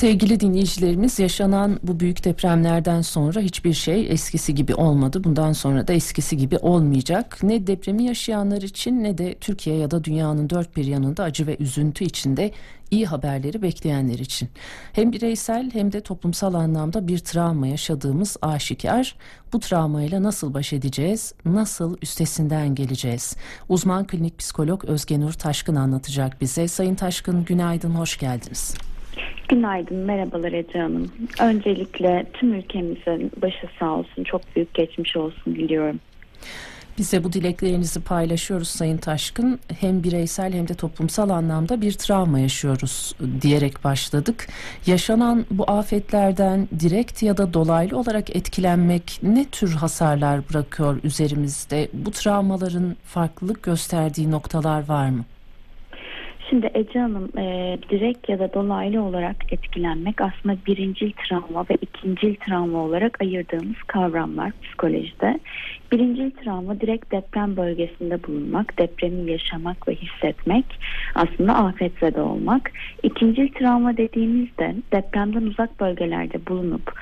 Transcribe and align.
Sevgili 0.00 0.40
dinleyicilerimiz 0.40 1.18
yaşanan 1.18 1.80
bu 1.82 2.00
büyük 2.00 2.24
depremlerden 2.24 3.00
sonra 3.02 3.40
hiçbir 3.40 3.72
şey 3.72 4.12
eskisi 4.12 4.54
gibi 4.54 4.74
olmadı. 4.74 5.24
Bundan 5.24 5.52
sonra 5.52 5.88
da 5.88 5.92
eskisi 5.92 6.36
gibi 6.36 6.58
olmayacak. 6.58 7.38
Ne 7.42 7.66
depremi 7.66 8.04
yaşayanlar 8.04 8.62
için 8.62 9.04
ne 9.04 9.18
de 9.18 9.34
Türkiye 9.34 9.76
ya 9.76 9.90
da 9.90 10.04
dünyanın 10.04 10.50
dört 10.50 10.76
bir 10.76 10.84
yanında 10.84 11.24
acı 11.24 11.46
ve 11.46 11.56
üzüntü 11.58 12.04
içinde 12.04 12.52
iyi 12.90 13.06
haberleri 13.06 13.62
bekleyenler 13.62 14.18
için. 14.18 14.48
Hem 14.92 15.12
bireysel 15.12 15.70
hem 15.72 15.92
de 15.92 16.00
toplumsal 16.00 16.54
anlamda 16.54 17.08
bir 17.08 17.18
travma 17.18 17.66
yaşadığımız 17.66 18.36
aşikar. 18.42 19.16
Bu 19.52 19.60
travmayla 19.60 20.22
nasıl 20.22 20.54
baş 20.54 20.72
edeceğiz? 20.72 21.34
Nasıl 21.44 21.96
üstesinden 22.02 22.74
geleceğiz? 22.74 23.36
Uzman 23.68 24.06
klinik 24.06 24.38
psikolog 24.38 24.84
Özgenur 24.84 25.32
Taşkın 25.32 25.74
anlatacak 25.74 26.40
bize. 26.40 26.68
Sayın 26.68 26.94
Taşkın 26.94 27.44
günaydın, 27.44 27.90
hoş 27.90 28.18
geldiniz. 28.18 28.74
Günaydın, 29.50 29.96
merhabalar 29.96 30.52
Ece 30.52 30.78
Hanım. 30.78 31.12
Öncelikle 31.40 32.26
tüm 32.32 32.54
ülkemizin 32.54 33.32
başı 33.42 33.66
sağ 33.78 33.90
olsun, 33.90 34.24
çok 34.24 34.56
büyük 34.56 34.74
geçmiş 34.74 35.16
olsun 35.16 35.54
diliyorum. 35.54 36.00
Bize 36.98 37.24
bu 37.24 37.32
dileklerinizi 37.32 38.00
paylaşıyoruz 38.00 38.68
Sayın 38.68 38.96
Taşkın. 38.96 39.60
Hem 39.80 40.02
bireysel 40.02 40.52
hem 40.52 40.68
de 40.68 40.74
toplumsal 40.74 41.30
anlamda 41.30 41.80
bir 41.80 41.92
travma 41.92 42.38
yaşıyoruz 42.38 43.14
diyerek 43.42 43.84
başladık. 43.84 44.48
Yaşanan 44.86 45.46
bu 45.50 45.70
afetlerden 45.70 46.68
direkt 46.80 47.22
ya 47.22 47.36
da 47.36 47.54
dolaylı 47.54 47.98
olarak 47.98 48.36
etkilenmek 48.36 49.18
ne 49.22 49.44
tür 49.44 49.72
hasarlar 49.72 50.40
bırakıyor 50.50 51.00
üzerimizde? 51.04 51.88
Bu 51.92 52.10
travmaların 52.10 52.96
farklılık 53.04 53.62
gösterdiği 53.62 54.30
noktalar 54.30 54.88
var 54.88 55.08
mı? 55.08 55.24
Şimdi 56.50 56.70
Ece 56.74 56.98
Hanım 56.98 57.38
e, 57.38 57.78
direkt 57.90 58.28
ya 58.28 58.38
da 58.38 58.52
dolaylı 58.54 59.02
olarak 59.02 59.52
etkilenmek 59.52 60.20
aslında 60.20 60.56
birincil 60.66 61.12
travma 61.12 61.66
ve 61.70 61.74
ikincil 61.80 62.34
travma 62.34 62.78
olarak 62.78 63.20
ayırdığımız 63.20 63.76
kavramlar 63.86 64.52
psikolojide. 64.62 65.40
Birincil 65.92 66.30
travma 66.30 66.80
direkt 66.80 67.12
deprem 67.12 67.56
bölgesinde 67.56 68.22
bulunmak, 68.24 68.78
depremi 68.78 69.30
yaşamak 69.30 69.88
ve 69.88 69.94
hissetmek, 69.94 70.64
aslında 71.14 71.54
afetzede 71.54 72.20
olmak. 72.20 72.72
İkincil 73.02 73.48
travma 73.48 73.96
dediğimizde 73.96 74.74
depremden 74.92 75.42
uzak 75.42 75.80
bölgelerde 75.80 76.46
bulunup 76.46 76.92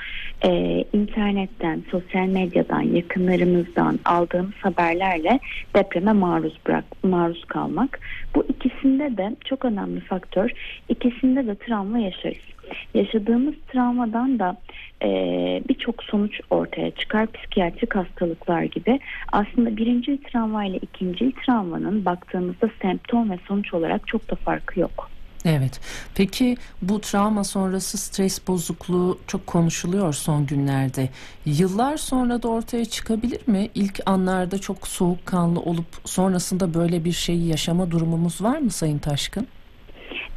e, 0.44 0.84
internetten, 0.92 1.83
sosyal 1.91 2.27
medyadan, 2.27 2.81
yakınlarımızdan 2.81 3.98
aldığımız 4.05 4.55
haberlerle 4.55 5.39
depreme 5.75 6.12
maruz 6.12 6.58
bırak, 6.67 6.84
maruz 7.03 7.45
kalmak. 7.45 8.00
Bu 8.34 8.45
ikisinde 8.48 9.17
de 9.17 9.36
çok 9.45 9.64
önemli 9.64 10.00
faktör. 10.00 10.50
İkisinde 10.89 11.47
de 11.47 11.55
travma 11.55 11.98
yaşarız. 11.98 12.39
Yaşadığımız 12.95 13.55
travmadan 13.72 14.39
da 14.39 14.56
e, 15.03 15.08
birçok 15.69 16.05
sonuç 16.05 16.41
ortaya 16.50 16.91
çıkar. 16.91 17.33
Psikiyatrik 17.33 17.97
hastalıklar 17.97 18.62
gibi. 18.62 19.00
Aslında 19.33 19.77
birinci 19.77 20.23
travma 20.23 20.64
ile 20.64 20.77
ikinci 20.77 21.33
travmanın 21.33 22.05
baktığımızda 22.05 22.70
semptom 22.83 23.30
ve 23.30 23.39
sonuç 23.48 23.75
olarak 23.75 24.06
çok 24.06 24.30
da 24.30 24.34
farkı 24.34 24.80
yok. 24.80 25.11
Evet. 25.48 25.80
Peki 26.14 26.56
bu 26.82 27.00
travma 27.00 27.44
sonrası 27.44 27.98
stres 27.98 28.48
bozukluğu 28.48 29.18
çok 29.27 29.46
konuşuluyor 29.46 30.12
son 30.12 30.46
günlerde. 30.46 31.08
Yıllar 31.46 31.96
sonra 31.96 32.42
da 32.42 32.48
ortaya 32.48 32.84
çıkabilir 32.84 33.40
mi? 33.46 33.68
İlk 33.74 34.00
anlarda 34.06 34.58
çok 34.58 34.88
soğukkanlı 34.88 35.60
olup 35.60 35.86
sonrasında 36.05 36.74
böyle 36.74 37.05
bir 37.05 37.12
şeyi 37.12 37.48
yaşama 37.48 37.90
durumumuz 37.90 38.42
var 38.42 38.58
mı 38.58 38.70
Sayın 38.70 38.98
Taşkın? 38.98 39.46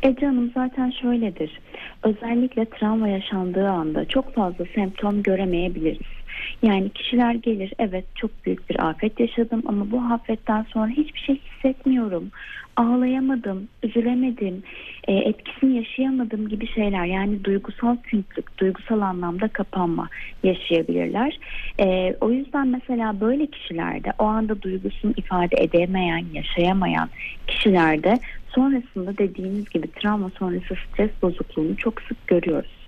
Ece 0.03 0.25
Hanım 0.25 0.51
zaten 0.53 0.93
şöyledir. 1.01 1.59
Özellikle 2.03 2.65
travma 2.65 3.07
yaşandığı 3.07 3.69
anda 3.69 4.05
çok 4.05 4.35
fazla 4.35 4.65
semptom 4.75 5.23
göremeyebiliriz. 5.23 6.20
Yani 6.63 6.89
kişiler 6.89 7.33
gelir 7.33 7.73
evet 7.79 8.05
çok 8.15 8.45
büyük 8.45 8.69
bir 8.69 8.89
afet 8.89 9.19
yaşadım 9.19 9.63
ama 9.65 9.91
bu 9.91 10.01
afetten 10.13 10.65
sonra 10.73 10.87
hiçbir 10.87 11.19
şey 11.19 11.39
hissetmiyorum. 11.39 12.31
Ağlayamadım, 12.75 13.67
üzülemedim, 13.83 14.63
e, 15.07 15.13
etkisini 15.13 15.77
yaşayamadım 15.77 16.49
gibi 16.49 16.67
şeyler. 16.67 17.05
Yani 17.05 17.43
duygusal 17.43 17.97
küntülük, 18.03 18.57
duygusal 18.57 19.01
anlamda 19.01 19.47
kapanma 19.47 20.09
yaşayabilirler. 20.43 21.39
E, 21.79 22.15
o 22.21 22.31
yüzden 22.31 22.67
mesela 22.67 23.21
böyle 23.21 23.47
kişilerde 23.47 24.13
o 24.19 24.23
anda 24.23 24.61
duygusunu 24.61 25.13
ifade 25.17 25.55
edemeyen, 25.57 26.25
yaşayamayan 26.33 27.09
kişilerde 27.47 28.19
sonrasında 28.49 29.17
dediğimiz 29.17 29.69
gibi 29.69 29.87
travma 29.91 30.31
sonrası 30.39 30.75
stres 30.87 31.11
bozukluğunu 31.21 31.77
çok 31.77 32.01
sık 32.01 32.27
görüyoruz 32.27 32.80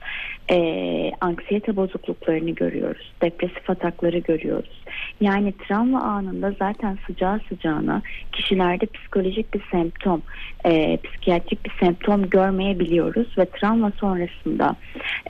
e, 0.52 1.12
anksiyete 1.22 1.76
bozukluklarını 1.76 2.50
görüyoruz. 2.50 3.12
Depresif 3.22 3.70
atakları 3.70 4.18
görüyoruz. 4.18 4.84
Yani 5.22 5.54
travma 5.68 6.02
anında 6.02 6.56
zaten 6.60 6.98
sıcağı 7.08 7.40
sıcağına 7.50 8.02
kişilerde 8.32 8.86
psikolojik 8.86 9.54
bir 9.54 9.62
semptom, 9.72 10.22
e, 10.66 10.98
psikiyatrik 10.98 11.66
bir 11.66 11.72
semptom 11.80 12.30
görmeyebiliyoruz 12.30 13.38
ve 13.38 13.46
travma 13.46 13.92
sonrasında 13.92 14.76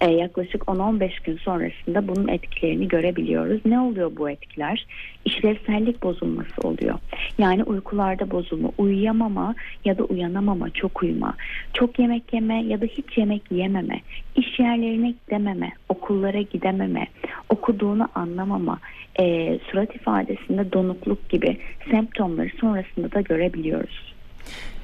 e, 0.02 0.12
yaklaşık 0.12 0.62
10-15 0.62 1.24
gün 1.24 1.38
sonrasında 1.38 2.08
bunun 2.08 2.28
etkilerini 2.28 2.88
görebiliyoruz. 2.88 3.62
Ne 3.66 3.80
oluyor 3.80 4.12
bu 4.18 4.30
etkiler? 4.30 4.86
İşlevsellik 5.26 6.04
bozulması 6.04 6.62
oluyor. 6.64 7.00
Yani 7.38 7.64
uykularda 7.64 8.32
bozulma, 8.32 8.70
uyuyamama 8.78 9.56
ya 9.86 9.98
da 9.98 10.04
uyanamama, 10.04 10.70
çok 10.70 11.04
uyuma, 11.04 11.34
çok 11.74 12.00
yemek 12.00 12.34
yeme 12.34 12.64
ya 12.64 12.82
da 12.82 12.86
hiç 12.86 13.18
yemek 13.18 13.52
yememe, 13.52 14.02
iş 14.36 14.60
yerlerine 14.60 15.14
gidememe, 15.26 15.72
okullara 15.90 16.42
gidememe, 16.42 17.08
okuduğunu 17.50 18.08
anlamama, 18.16 18.80
e, 19.20 19.60
surat 19.72 19.96
ifadesinde 19.96 20.72
donukluk 20.74 21.30
gibi 21.30 21.58
semptomları 21.92 22.50
sonrasında 22.60 23.12
da 23.12 23.22
görebiliyoruz. 23.22 24.13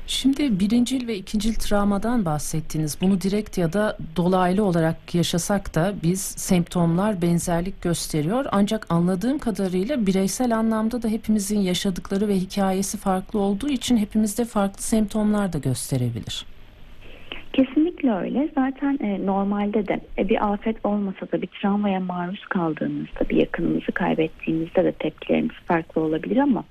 Şimdi 0.09 0.59
birincil 0.59 1.07
ve 1.07 1.17
ikincil 1.17 1.53
travmadan 1.53 2.25
bahsettiniz. 2.25 2.97
Bunu 3.01 3.21
direkt 3.21 3.57
ya 3.57 3.73
da 3.73 3.97
dolaylı 4.15 4.63
olarak 4.63 5.15
yaşasak 5.15 5.75
da 5.75 5.93
biz 6.03 6.21
semptomlar 6.21 7.21
benzerlik 7.21 7.81
gösteriyor. 7.81 8.45
Ancak 8.51 8.85
anladığım 8.89 9.39
kadarıyla 9.39 10.05
bireysel 10.05 10.57
anlamda 10.57 11.01
da 11.01 11.07
hepimizin 11.07 11.59
yaşadıkları 11.59 12.27
ve 12.27 12.35
hikayesi 12.35 12.97
farklı 12.97 13.39
olduğu 13.39 13.69
için 13.69 13.97
hepimizde 13.97 14.45
farklı 14.45 14.81
semptomlar 14.81 15.53
da 15.53 15.57
gösterebilir. 15.57 16.45
Kesinlikle 17.53 17.88
öyle. 18.07 18.49
Zaten 18.55 18.99
e, 19.01 19.25
normalde 19.25 19.87
de 19.87 19.99
e, 20.17 20.29
bir 20.29 20.53
afet 20.53 20.85
olmasa 20.85 21.31
da 21.31 21.41
bir 21.41 21.47
travmaya 21.47 21.99
maruz 21.99 22.45
kaldığımızda, 22.45 23.29
bir 23.29 23.35
yakınımızı 23.35 23.91
kaybettiğimizde 23.91 24.83
de 24.83 24.91
tepkilerimiz 24.91 25.55
farklı 25.67 26.01
olabilir 26.01 26.37
ama 26.37 26.63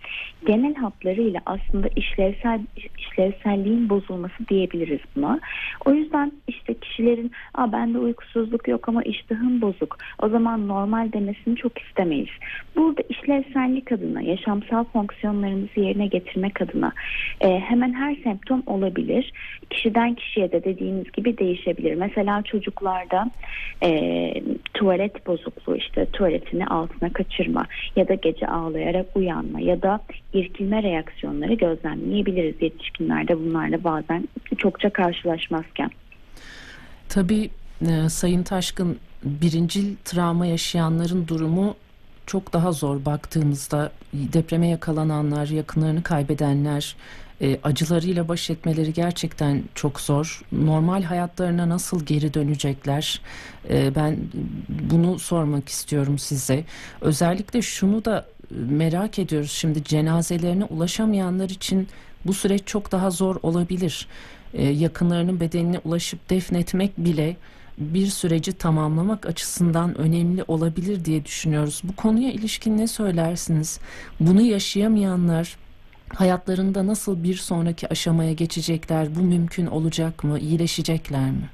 genel 0.47 0.75
hatlarıyla 0.75 1.41
aslında 1.47 1.89
işlevsel 1.97 2.61
işlevselliğin 2.99 3.89
bozulması 3.89 4.49
diyebiliriz 4.49 5.01
buna. 5.17 5.41
O 5.85 5.93
yüzden 5.93 6.33
işte 6.49 6.75
kişilerin 6.75 7.33
Aa, 7.55 7.73
bende 7.73 7.99
uykusuzluk 7.99 8.69
yok 8.69 8.89
ama 8.89 9.03
iştahım 9.03 9.61
bozuk. 9.61 9.99
O 10.23 10.29
zaman 10.29 10.69
normal 10.69 11.13
demesini 11.13 11.57
çok 11.57 11.79
istemeyiz. 11.83 12.29
Burada 12.77 13.03
işlevsellik 13.09 13.93
adına, 13.93 14.23
yaşamsal 14.23 14.85
fonksiyonlarımızı 14.85 15.81
yerine 15.81 16.07
getirmek 16.07 16.63
adına 16.63 16.93
e, 17.41 17.61
hemen 17.61 17.93
her 17.93 18.17
semptom 18.17 18.63
olabilir. 18.67 19.33
Kişiden 19.71 20.15
kişiye 20.15 20.53
de 20.53 20.65
dediğiniz 20.65 21.13
gibi 21.13 21.18
değişebilir. 21.25 21.95
Mesela 21.95 22.43
çocuklarda 22.43 23.31
e, 23.83 24.33
tuvalet 24.75 25.27
bozukluğu 25.27 25.77
işte 25.77 26.07
tuvaletini 26.13 26.67
altına 26.67 27.13
kaçırma 27.13 27.67
ya 27.97 28.09
da 28.09 28.15
gece 28.15 28.47
ağlayarak 28.47 29.07
uyanma 29.15 29.61
ya 29.61 29.83
da 29.83 30.01
irkilme 30.33 30.83
reaksiyonları 30.83 31.55
gözlemleyebiliriz 31.55 32.63
yetişkinlerde 32.63 33.39
bunlarla 33.39 33.85
bazen 33.85 34.29
çokça 34.59 34.91
karşılaşmazken. 34.91 35.91
Tabii 37.09 37.51
e, 37.81 38.09
Sayın 38.09 38.43
Taşkın 38.43 38.99
birincil 39.25 39.97
travma 40.05 40.47
yaşayanların 40.47 41.29
durumu 41.29 41.77
çok 42.27 42.53
daha 42.53 42.73
zor 42.73 43.05
baktığımızda 43.05 43.93
depreme 44.13 44.69
yakalananlar, 44.69 45.47
yakınlarını 45.47 46.03
kaybedenler, 46.03 46.97
e, 47.41 47.59
acılarıyla 47.63 48.29
baş 48.29 48.51
etmeleri 48.51 48.93
gerçekten 48.93 49.63
çok 49.75 50.01
zor. 50.01 50.43
Normal 50.53 51.03
hayatlarına 51.03 51.69
nasıl 51.69 52.07
geri 52.07 52.35
dönecekler? 52.35 53.21
E, 53.71 53.95
ben 53.95 54.19
bunu 54.69 55.19
sormak 55.19 55.69
istiyorum 55.69 56.19
size. 56.19 56.65
Özellikle 57.01 57.63
şunu 57.63 58.05
da 58.05 58.27
merak 58.51 59.19
ediyoruz. 59.19 59.51
Şimdi 59.51 59.85
cenazelerine 59.85 60.65
ulaşamayanlar 60.65 61.51
için 61.51 61.89
bu 62.27 62.35
süreç 62.35 62.63
çok 62.67 62.93
daha 62.93 63.11
zor 63.11 63.37
olabilir. 63.43 64.07
E, 64.55 64.67
yakınlarının 64.67 65.41
bedenine 65.41 65.79
ulaşıp 65.85 66.31
defnetmek 66.31 66.99
bile 66.99 67.37
bir 67.79 68.07
süreci 68.07 68.53
tamamlamak 68.53 69.27
açısından 69.27 69.99
önemli 69.99 70.45
olabilir 70.49 71.05
diye 71.05 71.25
düşünüyoruz. 71.25 71.81
Bu 71.85 71.97
konuya 71.97 72.33
ilişkin 72.33 72.79
ne 72.79 72.87
söylersiniz? 72.87 73.81
Bunu 74.21 74.43
yaşayamayanlar 74.43 75.57
hayatlarında 76.15 76.87
nasıl 76.87 77.23
bir 77.23 77.35
sonraki 77.35 77.89
aşamaya 77.89 78.33
geçecekler? 78.33 79.15
Bu 79.17 79.23
mümkün 79.23 79.67
olacak 79.67 80.25
mı? 80.25 80.39
İyileşecekler 80.39 81.31
mi? 81.31 81.49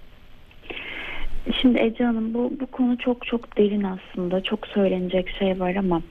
Şimdi 1.60 1.78
Ece 1.78 2.04
Hanım 2.04 2.34
bu, 2.34 2.52
bu 2.60 2.66
konu 2.66 2.98
çok 2.98 3.26
çok 3.26 3.58
derin 3.58 3.84
aslında. 3.84 4.42
Çok 4.42 4.66
söylenecek 4.66 5.28
şey 5.38 5.60
var 5.60 5.74
ama 5.74 6.02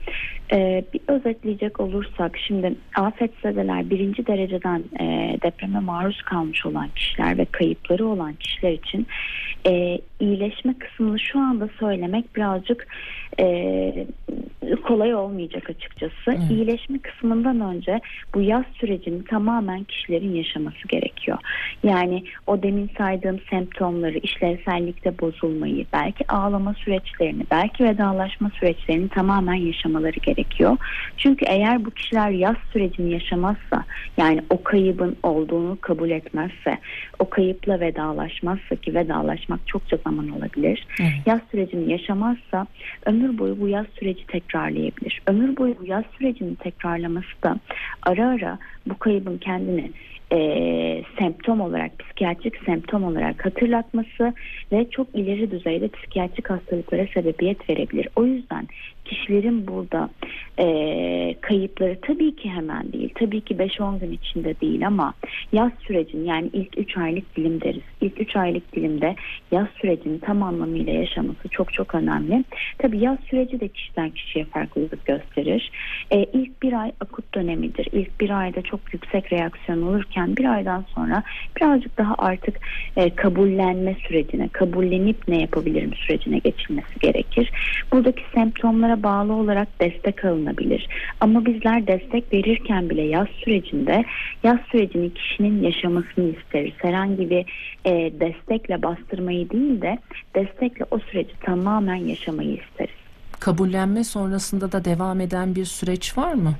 e, 0.52 0.84
bir 0.92 1.00
özetleyecek 1.08 1.80
olursak 1.80 2.38
şimdi 2.38 2.74
afetzedeler 2.96 3.90
birinci 3.90 4.26
dereceden 4.26 4.84
e, 5.00 5.36
depreme 5.42 5.80
maruz 5.80 6.22
kalmış 6.22 6.66
olan 6.66 6.88
kişiler 6.96 7.38
ve 7.38 7.44
kayıpları 7.44 8.06
olan 8.06 8.34
kişiler 8.34 8.72
için 8.72 9.06
e, 9.66 9.98
iyileşme 10.20 10.74
kısmını 10.78 11.20
şu 11.20 11.38
anda 11.38 11.68
söylemek 11.78 12.36
birazcık 12.36 12.86
e, 13.40 14.06
kolay 14.84 15.14
olmayacak 15.14 15.70
açıkçası. 15.70 16.14
Evet. 16.26 16.50
İyileşme 16.50 16.98
kısmından 16.98 17.60
önce 17.60 18.00
bu 18.34 18.40
yaz 18.40 18.64
sürecini 18.80 19.24
tamamen 19.24 19.84
kişilerin 19.84 20.34
yaşaması 20.34 20.88
gerekiyor. 20.88 21.38
Yani 21.84 22.24
o 22.46 22.62
demin 22.62 22.90
saydığım 22.98 23.40
semptomları, 23.50 24.18
işlevsellikte 24.18 25.18
bozulmayı, 25.18 25.86
belki 25.92 26.32
ağlama 26.32 26.74
süreçlerini, 26.74 27.42
belki 27.50 27.84
vedalaşma 27.84 28.50
süreçlerini 28.50 29.08
tamamen 29.08 29.54
yaşamaları 29.54 30.20
gerekiyor. 30.20 30.76
Çünkü 31.16 31.44
eğer 31.48 31.84
bu 31.84 31.90
kişiler 31.90 32.30
yaz 32.30 32.56
sürecini 32.72 33.12
yaşamazsa, 33.12 33.84
yani 34.16 34.40
o 34.50 34.62
kaybın 34.62 35.16
olduğunu 35.22 35.78
kabul 35.80 36.10
etmezse, 36.10 36.78
o 37.18 37.30
kayıpla 37.30 37.80
vedalaşmazsa 37.80 38.76
ki 38.76 38.94
vedalaşmak 38.94 39.66
çokça 39.66 39.96
zaman 40.04 40.28
olabilir. 40.28 40.86
Evet. 41.00 41.12
Yaz 41.26 41.40
sürecini 41.50 41.92
yaşamazsa 41.92 42.66
ömür 43.06 43.23
boyu 43.38 43.60
bu 43.60 43.68
yaz 43.68 43.86
süreci 43.98 44.26
tekrarlayabilir. 44.26 45.22
Ömür 45.26 45.56
boyu 45.56 45.74
bu 45.80 45.86
yaz 45.86 46.04
sürecini 46.18 46.56
tekrarlaması 46.56 47.42
da 47.42 47.56
ara 48.02 48.28
ara 48.28 48.58
bu 48.86 48.98
kaybın 48.98 49.38
kendini 49.38 49.90
e, 50.32 51.02
semptom 51.18 51.60
olarak, 51.60 51.98
psikiyatrik 51.98 52.54
semptom 52.66 53.04
olarak 53.04 53.44
hatırlatması 53.44 54.34
ve 54.72 54.90
çok 54.90 55.06
ileri 55.14 55.50
düzeyde 55.50 55.88
psikiyatrik 55.88 56.50
hastalıklara 56.50 57.06
sebebiyet 57.14 57.70
verebilir. 57.70 58.08
O 58.16 58.24
yüzden 58.24 58.68
kişilerin 59.04 59.66
burada 59.66 60.10
e, 60.58 61.34
kayıpları 61.40 61.98
tabii 62.02 62.36
ki 62.36 62.50
hemen 62.50 62.92
değil, 62.92 63.10
tabii 63.14 63.40
ki 63.40 63.54
5-10 63.54 64.00
gün 64.00 64.12
içinde 64.12 64.60
değil 64.60 64.86
ama 64.86 65.14
yaz 65.52 65.72
sürecin 65.86 66.24
yani 66.24 66.50
ilk 66.52 66.78
3 66.78 66.96
aylık 66.96 67.36
dilim 67.36 67.60
deriz. 67.60 67.82
İlk 68.00 68.20
3 68.20 68.36
aylık 68.36 68.72
dilimde 68.72 69.16
yaz 69.50 69.66
sürecinin 69.80 70.18
tam 70.18 70.42
anlamıyla 70.42 70.92
yaşaması 70.92 71.48
çok 71.50 71.72
çok 71.72 71.94
önemli. 71.94 72.44
Tabii 72.78 72.98
yaz 72.98 73.18
süreci 73.30 73.60
de 73.60 73.68
kişiden 73.68 74.10
kişiye 74.10 74.44
farklılık 74.44 75.04
gösterir. 75.06 75.70
E, 76.10 76.24
ilk 76.32 76.62
bir 76.62 76.72
ay 76.72 76.92
akut 77.00 77.34
dönemidir. 77.34 77.88
İlk 77.92 78.20
bir 78.20 78.30
ayda 78.30 78.62
çok 78.62 78.80
yüksek 78.92 79.32
reaksiyon 79.32 79.82
olurken 79.82 80.36
bir 80.36 80.44
aydan 80.44 80.84
sonra 80.94 81.22
birazcık 81.56 81.98
daha 81.98 82.14
artık 82.18 82.60
e, 82.96 83.10
kabullenme 83.10 83.96
sürecine, 84.08 84.48
kabullenip 84.48 85.28
ne 85.28 85.40
yapabilirim 85.40 85.94
sürecine 85.94 86.38
geçilmesi 86.38 86.98
gerekir. 87.00 87.52
Buradaki 87.92 88.22
semptomlara 88.34 88.93
bağlı 89.02 89.32
olarak 89.32 89.68
destek 89.80 90.24
alınabilir. 90.24 90.88
Ama 91.20 91.46
bizler 91.46 91.86
destek 91.86 92.32
verirken 92.32 92.90
bile 92.90 93.02
yaz 93.02 93.28
sürecinde 93.28 94.04
yaz 94.42 94.58
sürecini 94.72 95.14
kişinin 95.14 95.62
yaşamasını 95.62 96.24
isteriz. 96.38 96.72
Herhangi 96.76 97.30
bir 97.30 97.46
e, 97.84 98.20
destekle 98.20 98.82
bastırmayı 98.82 99.50
değil 99.50 99.82
de 99.82 99.98
destekle 100.34 100.84
o 100.90 100.98
süreci 100.98 101.32
tamamen 101.40 101.94
yaşamayı 101.94 102.54
isteriz. 102.54 102.94
Kabullenme 103.40 104.04
sonrasında 104.04 104.72
da 104.72 104.84
devam 104.84 105.20
eden 105.20 105.54
bir 105.54 105.64
süreç 105.64 106.18
var 106.18 106.32
mı? 106.34 106.54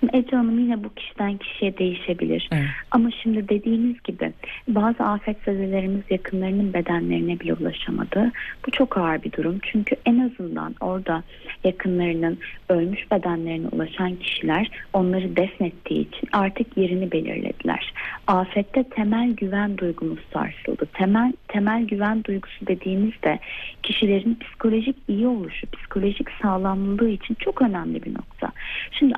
Şimdi 0.00 0.16
Ece 0.16 0.36
Hanım 0.36 0.58
yine 0.58 0.84
bu 0.84 0.94
kişiden 0.94 1.36
kişiye 1.36 1.78
değişebilir. 1.78 2.48
Evet. 2.52 2.64
Ama 2.90 3.10
şimdi 3.22 3.48
dediğimiz 3.48 4.02
gibi 4.02 4.32
bazı 4.68 5.04
afetzedelerimiz 5.04 6.02
yakınlarının 6.10 6.74
bedenlerine 6.74 7.40
bile 7.40 7.54
ulaşamadı. 7.54 8.32
Bu 8.66 8.70
çok 8.70 8.98
ağır 8.98 9.22
bir 9.22 9.32
durum. 9.32 9.58
Çünkü 9.62 9.96
en 10.06 10.18
azından 10.18 10.74
orada 10.80 11.22
yakınlarının 11.64 12.38
ölmüş 12.68 13.10
bedenlerine 13.10 13.68
ulaşan 13.68 14.16
kişiler 14.16 14.70
onları 14.92 15.36
defnettiği 15.36 16.08
için 16.08 16.28
artık 16.32 16.76
yerini 16.76 17.12
belirlediler. 17.12 17.92
Afette 18.26 18.84
temel 18.84 19.30
güven 19.32 19.78
duygumuz 19.78 20.18
sarsıldı. 20.32 20.86
Temel 20.92 21.32
temel 21.48 21.84
güven 21.84 22.24
duygusu 22.24 22.66
dediğimizde 22.66 23.38
kişilerin 23.82 24.34
psikolojik 24.34 24.96
iyi 25.08 25.26
oluşu, 25.26 25.66
psikolojik 25.66 26.28
sağlamlığı 26.42 27.08
için 27.08 27.34
çok 27.34 27.62
önemli 27.62 28.02
bir 28.02 28.14
nokta. 28.14 28.52
Şimdi 28.90 29.14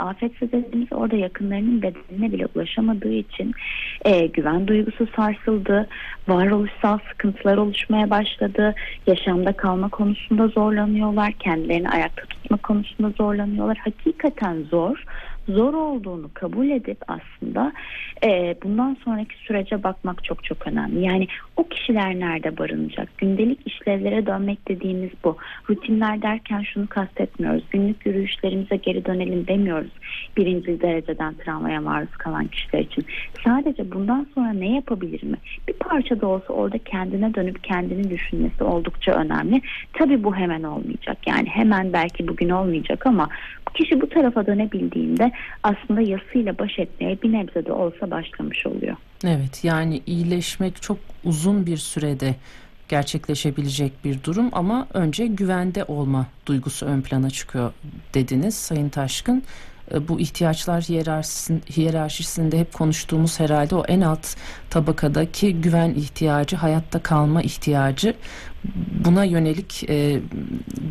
afetzedelerimiz 0.66 0.92
orada 0.92 1.16
yakınlarının 1.16 1.82
bedenine 1.82 2.32
bile 2.32 2.46
ulaşamadığı 2.54 3.12
için 3.12 3.52
e, 4.04 4.26
güven 4.26 4.66
duygusu 4.66 5.06
sarsıldı. 5.16 5.88
Varoluşsal 6.28 6.98
sıkıntılar 7.10 7.56
oluşmaya 7.56 8.10
başladı. 8.10 8.74
Yaşamda 9.06 9.52
kalma 9.52 9.88
konusunda 9.88 10.48
zorlanıyorlar. 10.48 11.32
Kendilerini 11.32 11.90
ayakta 11.90 12.22
tutma 12.22 12.56
konusunda 12.56 13.10
zorlanıyorlar. 13.10 13.76
Hakikaten 13.76 14.62
zor. 14.70 15.04
Zor 15.48 15.74
olduğunu 15.74 16.30
kabul 16.34 16.70
edip 16.70 16.98
aslında 17.08 17.72
e, 18.24 18.56
bundan 18.62 18.96
sonraki 19.04 19.36
sürece 19.36 19.82
bakmak 19.82 20.24
çok 20.24 20.44
çok 20.44 20.66
önemli. 20.66 21.04
Yani 21.04 21.26
o 21.56 21.68
kişiler 21.68 22.20
nerede 22.20 22.58
barınacak? 22.58 23.18
Gündelik 23.18 23.66
işlevlere 23.66 24.26
dönmek 24.26 24.68
dediğimiz 24.68 25.10
bu. 25.24 25.36
Rutinler 25.70 26.22
derken 26.22 26.62
şunu 26.62 26.86
kastetmiyoruz. 26.86 27.64
Günlük 27.70 28.06
yürüyüşlerimize 28.06 28.76
geri 28.76 29.04
dönelim 29.04 29.46
demiyoruz. 29.46 29.92
Birinci 30.36 30.80
dereceden 30.80 31.34
travmaya 31.34 31.80
maruz 31.80 32.10
kalan 32.10 32.46
kişiler 32.46 32.80
için. 32.80 33.04
Sadece 33.44 33.92
bundan 33.92 34.26
sonra 34.34 34.52
ne 34.52 34.74
yapabilir 34.74 35.22
mi? 35.22 35.36
Bir 35.68 35.74
parça 35.74 36.20
da 36.20 36.26
olsa 36.26 36.52
orada 36.52 36.78
kendine 36.78 37.34
dönüp 37.34 37.64
kendini 37.64 38.10
düşünmesi 38.10 38.64
oldukça 38.64 39.12
önemli. 39.12 39.60
Tabii 39.92 40.24
bu 40.24 40.36
hemen 40.36 40.62
olmayacak. 40.62 41.18
Yani 41.26 41.48
hemen 41.48 41.92
belki 41.92 42.28
bugün 42.28 42.48
olmayacak 42.48 43.06
ama 43.06 43.28
kişi 43.76 44.00
bu 44.00 44.08
tarafa 44.08 44.46
dönebildiğinde 44.46 45.32
aslında 45.62 46.00
yasıyla 46.00 46.58
baş 46.58 46.78
etmeye 46.78 47.22
bir 47.22 47.32
nebze 47.32 47.66
de 47.66 47.72
olsa 47.72 48.10
başlamış 48.10 48.66
oluyor. 48.66 48.96
Evet 49.24 49.64
yani 49.64 50.02
iyileşmek 50.06 50.82
çok 50.82 50.98
uzun 51.24 51.66
bir 51.66 51.76
sürede 51.76 52.34
gerçekleşebilecek 52.88 53.92
bir 54.04 54.24
durum 54.24 54.48
ama 54.52 54.86
önce 54.94 55.26
güvende 55.26 55.84
olma 55.84 56.26
duygusu 56.46 56.86
ön 56.86 57.02
plana 57.02 57.30
çıkıyor 57.30 57.72
dediniz 58.14 58.54
Sayın 58.54 58.88
Taşkın. 58.88 59.42
E, 59.94 60.08
Bu 60.08 60.20
ihtiyaçlar 60.20 60.82
hiyerarşisin- 60.82 61.70
hiyerarşisinde 61.76 62.58
hep 62.58 62.72
konuştuğumuz 62.74 63.40
herhalde 63.40 63.74
o 63.74 63.84
en 63.88 64.00
alt 64.00 64.26
tabakadaki 64.70 65.54
güven 65.60 65.90
ihtiyacı, 65.94 66.56
hayatta 66.56 66.98
kalma 67.02 67.42
ihtiyacı 67.42 68.14
buna 69.04 69.24
yönelik 69.24 69.84
e, 69.90 70.20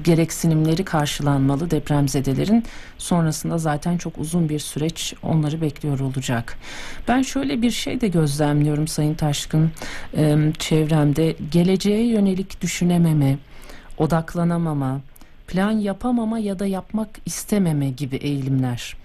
gereksinimleri 0.04 0.84
karşılanmalı 0.84 1.72
depremzedelerin. 1.72 2.64
Sonrasında 2.98 3.58
zaten 3.58 3.98
çok 3.98 4.18
uzun 4.18 4.50
bir 4.50 4.60
süreç 4.60 5.14
onları 5.24 5.62
bekliyor 5.62 6.00
olacak. 6.00 6.58
Ben 7.08 7.22
şöyle 7.22 7.62
bir 7.62 7.72
şey 7.72 8.02
de 8.02 8.08
gözlemliyorum 8.08 8.88
Sayın 8.88 9.14
Taşkın 9.14 9.72
e, 10.18 10.38
çevremde 10.60 11.36
geleceğe 11.52 12.08
yönelik 12.08 12.62
düşünememe, 12.62 13.38
odaklanamama, 13.98 15.02
plan 15.48 15.72
yapamama 15.72 16.40
ya 16.40 16.60
da 16.60 16.66
yapmak 16.66 17.10
istememe 17.26 17.90
gibi 17.90 18.16
eğilimler. 18.16 18.98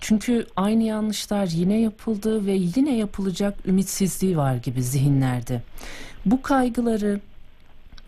Çünkü 0.00 0.46
aynı 0.56 0.82
yanlışlar 0.82 1.46
yine 1.46 1.80
yapıldı 1.80 2.46
ve 2.46 2.52
yine 2.52 2.96
yapılacak 2.96 3.54
ümitsizliği 3.66 4.36
var 4.36 4.54
gibi 4.54 4.82
zihinlerde. 4.82 5.62
Bu 6.26 6.42
kaygıları 6.42 7.20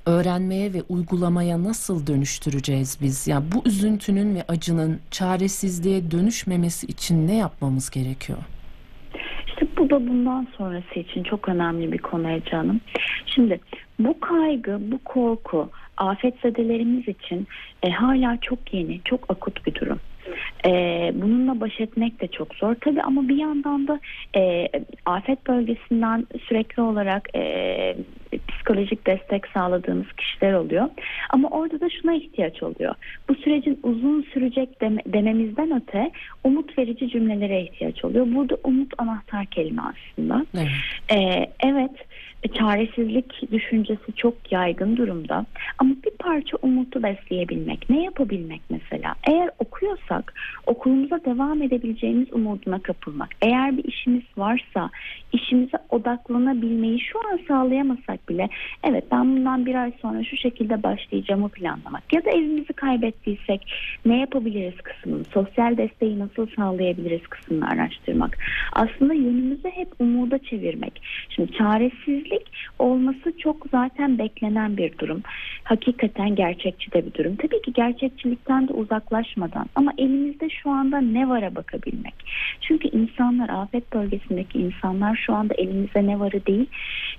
öğrenmeye 0.07 0.73
ve 0.73 0.83
uygulamaya 0.89 1.65
nasıl 1.65 2.07
dönüştüreceğiz 2.07 2.99
biz? 3.03 3.29
Yani 3.29 3.45
bu 3.53 3.69
üzüntünün 3.69 4.35
ve 4.35 4.45
acının 4.49 5.01
çaresizliğe 5.11 6.11
dönüşmemesi 6.11 6.87
için 6.87 7.29
ne 7.29 7.37
yapmamız 7.37 7.91
gerekiyor? 7.91 8.39
İşte 9.47 9.67
bu 9.79 9.91
da 9.91 10.09
bundan 10.09 10.47
sonrası 10.57 11.01
için 11.01 11.23
çok 11.23 11.49
önemli 11.49 11.93
bir 11.93 11.99
konu 11.99 12.31
Ece 12.31 12.57
Hanım. 12.57 12.81
Şimdi 13.27 13.61
bu 13.99 14.21
kaygı, 14.21 14.79
bu 14.81 14.99
korku 15.05 15.71
afetzedelerimiz 16.01 17.09
için 17.09 17.47
e, 17.83 17.91
hala 17.91 18.39
çok 18.41 18.75
yeni, 18.75 19.01
çok 19.05 19.31
akut 19.31 19.67
bir 19.67 19.75
durum. 19.75 20.01
E, 20.67 20.71
bununla 21.15 21.61
baş 21.61 21.81
etmek 21.81 22.21
de 22.21 22.27
çok 22.27 22.55
zor 22.55 22.75
tabii 22.75 23.03
ama 23.03 23.29
bir 23.29 23.37
yandan 23.37 23.89
da 23.89 24.01
e, 24.37 24.69
afet 25.07 25.47
bölgesinden 25.47 26.27
sürekli 26.49 26.83
olarak 26.83 27.29
e, 27.37 27.97
psikolojik 28.49 29.07
destek 29.07 29.47
sağladığımız 29.49 30.13
kişiler 30.13 30.53
oluyor. 30.53 30.89
Ama 31.31 31.49
orada 31.49 31.81
da 31.81 31.89
şuna 31.91 32.15
ihtiyaç 32.15 32.63
oluyor. 32.63 32.95
Bu 33.29 33.35
sürecin 33.35 33.81
uzun 33.83 34.23
sürecek 34.23 34.81
deme- 34.81 35.13
dememizden 35.13 35.83
öte 35.83 36.11
umut 36.45 36.79
verici 36.79 37.09
cümlelere 37.09 37.63
ihtiyaç 37.63 38.05
oluyor. 38.05 38.27
Burada 38.35 38.57
umut 38.65 38.93
anahtar 38.99 39.47
kelime 39.47 39.83
aslında. 39.83 40.47
Evet. 40.55 40.69
Ee, 41.13 41.51
evet 41.65 41.93
çaresizlik 42.49 43.53
düşüncesi 43.53 44.13
çok 44.17 44.53
yaygın 44.53 44.97
durumda. 44.97 45.47
Ama 45.79 45.91
bir 46.05 46.10
parça 46.21 46.57
umutu 46.63 47.03
besleyebilmek 47.03 47.91
ne 47.91 48.03
yapabilmek 48.05 48.61
mesela 48.71 49.15
eğer 49.29 49.51
okuyorsak 49.59 50.35
okulumuza 50.67 51.25
devam 51.25 51.63
edebileceğimiz 51.63 52.33
umuduna 52.33 52.83
kapılmak 52.83 53.29
eğer 53.43 53.77
bir 53.77 53.85
işimiz 53.85 54.23
varsa 54.37 54.91
işimize 55.33 55.79
odaklanabilmeyi 55.89 57.01
şu 57.01 57.19
an 57.19 57.41
sağlayamasak 57.49 58.29
bile 58.29 58.49
evet 58.85 59.05
ben 59.13 59.37
bundan 59.37 59.67
bir 59.67 59.75
ay 59.75 59.93
sonra 60.03 60.25
şu 60.25 60.37
şekilde 60.37 60.83
başlayacağımı 60.83 61.49
planlamak 61.49 62.13
ya 62.13 62.25
da 62.25 62.31
evimizi 62.31 62.73
kaybettiysek 62.73 63.73
ne 64.05 64.21
yapabiliriz 64.21 64.81
kısmını, 64.83 65.25
sosyal 65.25 65.77
desteği 65.77 66.19
nasıl 66.19 66.47
sağlayabiliriz 66.57 67.27
kısmını 67.27 67.69
araştırmak. 67.69 68.39
Aslında 68.73 69.15
yönümüzü 69.15 69.69
hep 69.69 69.89
umuda 69.99 70.39
çevirmek. 70.39 71.03
Şimdi 71.29 71.53
çaresizlik 71.53 72.53
olması 72.79 73.39
çok 73.39 73.67
zaten 73.71 74.19
beklenen 74.19 74.77
bir 74.77 74.99
durum. 74.99 75.23
Hakikaten 75.65 76.10
gerçekçi 76.35 76.93
de 76.93 77.07
bir 77.07 77.15
durum. 77.15 77.37
Tabii 77.37 77.63
ki 77.63 77.73
gerçekçilikten 77.73 78.69
de 78.69 78.73
uzaklaşmadan 78.73 79.67
ama 79.75 79.93
elimizde 79.99 80.51
şu 80.51 80.71
anda 80.71 81.01
ne 81.01 81.29
vara 81.29 81.55
bakabilmek. 81.55 82.15
Çünkü 82.61 82.89
insanlar 82.89 83.49
afet 83.49 83.93
bölgesindeki 83.93 84.59
insanlar 84.59 85.17
şu 85.27 85.35
anda 85.35 85.55
elimizde 85.55 86.07
ne 86.07 86.21
varı 86.21 86.47
değil 86.47 86.67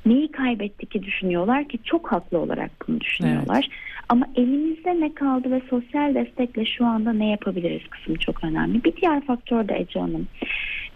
neyi 0.06 0.32
kaybettik 0.32 0.92
ki 0.92 1.04
düşünüyorlar 1.04 1.68
ki 1.68 1.80
çok 1.84 2.12
haklı 2.12 2.38
olarak 2.38 2.72
bunu 2.88 3.00
düşünüyorlar. 3.00 3.68
Evet. 3.70 4.02
Ama 4.10 4.26
elimizde 4.36 5.00
ne 5.00 5.14
kaldı 5.14 5.52
ve 5.52 5.62
sosyal 5.70 6.16
destekle 6.16 6.66
şu 6.66 6.86
anda 6.86 7.14
ne 7.14 7.30
yapabiliriz 7.30 7.88
kısmı 7.90 8.20
çok 8.20 8.44
önemli. 8.44 8.84
Bir 8.84 8.96
diğer 8.96 9.26
faktör 9.26 9.68
de 9.68 9.80
Ece 9.80 10.00
Hanım. 10.00 10.28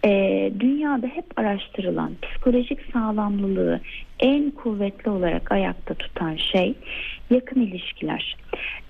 Ee, 0.04 0.52
dünyada 0.60 1.06
hep 1.06 1.24
araştırılan 1.36 2.12
psikolojik 2.22 2.78
sağlamlılığı 2.92 3.80
en 4.20 4.50
kuvvetli 4.50 5.10
olarak 5.10 5.52
ayakta 5.52 5.94
tutan 5.94 6.36
şey 6.36 6.74
yakın 7.30 7.60
ilişkiler. 7.60 8.36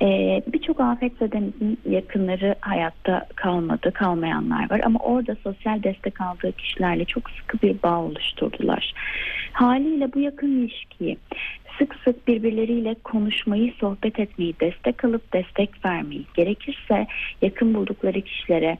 Ee, 0.02 0.42
Birçok 0.46 0.80
afetzedenizin 0.80 1.78
yakınları 1.90 2.54
hayatta 2.60 3.26
kalmadı, 3.34 3.92
kalmayanlar 3.92 4.70
var 4.70 4.80
ama 4.84 4.98
orada 4.98 5.36
sosyal 5.44 5.82
destek 5.82 6.20
aldığı 6.20 6.52
kişilerle 6.52 7.04
çok 7.04 7.30
sıkı 7.30 7.62
bir 7.62 7.82
bağ 7.82 8.00
oluşturdular. 8.00 8.92
Haliyle 9.52 10.12
bu 10.14 10.18
yakın 10.20 10.58
ilişkiyi 10.58 11.18
sık 11.78 11.94
sık 12.04 12.28
birbirleriyle 12.28 12.94
konuşmayı, 13.04 13.72
sohbet 13.80 14.18
etmeyi, 14.18 14.54
destek 14.60 15.04
alıp 15.04 15.32
destek 15.32 15.84
vermeyi, 15.84 16.24
gerekirse 16.34 17.06
yakın 17.42 17.74
buldukları 17.74 18.20
kişilere 18.20 18.78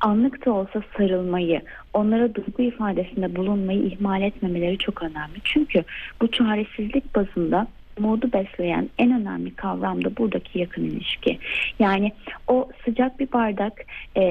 anlık 0.00 0.46
da 0.46 0.52
olsa 0.52 0.82
sarılmayı, 0.96 1.62
onlara 1.92 2.34
duygu 2.34 2.62
ifadesinde 2.62 3.36
bulunmayı 3.36 3.82
ihmal 3.82 4.22
etmemeleri 4.22 4.78
çok 4.78 5.02
önemli. 5.02 5.38
Çünkü 5.44 5.84
bu 6.22 6.30
çaresizlik 6.30 7.14
bazında 7.14 7.66
modu 7.98 8.32
besleyen 8.32 8.88
en 8.98 9.20
önemli 9.20 9.54
kavram 9.54 10.04
da 10.04 10.16
buradaki 10.16 10.58
yakın 10.58 10.84
ilişki. 10.84 11.38
Yani 11.78 12.12
o 12.48 12.68
sıcak 12.84 13.20
bir 13.20 13.32
bardak 13.32 13.84
e, 14.16 14.22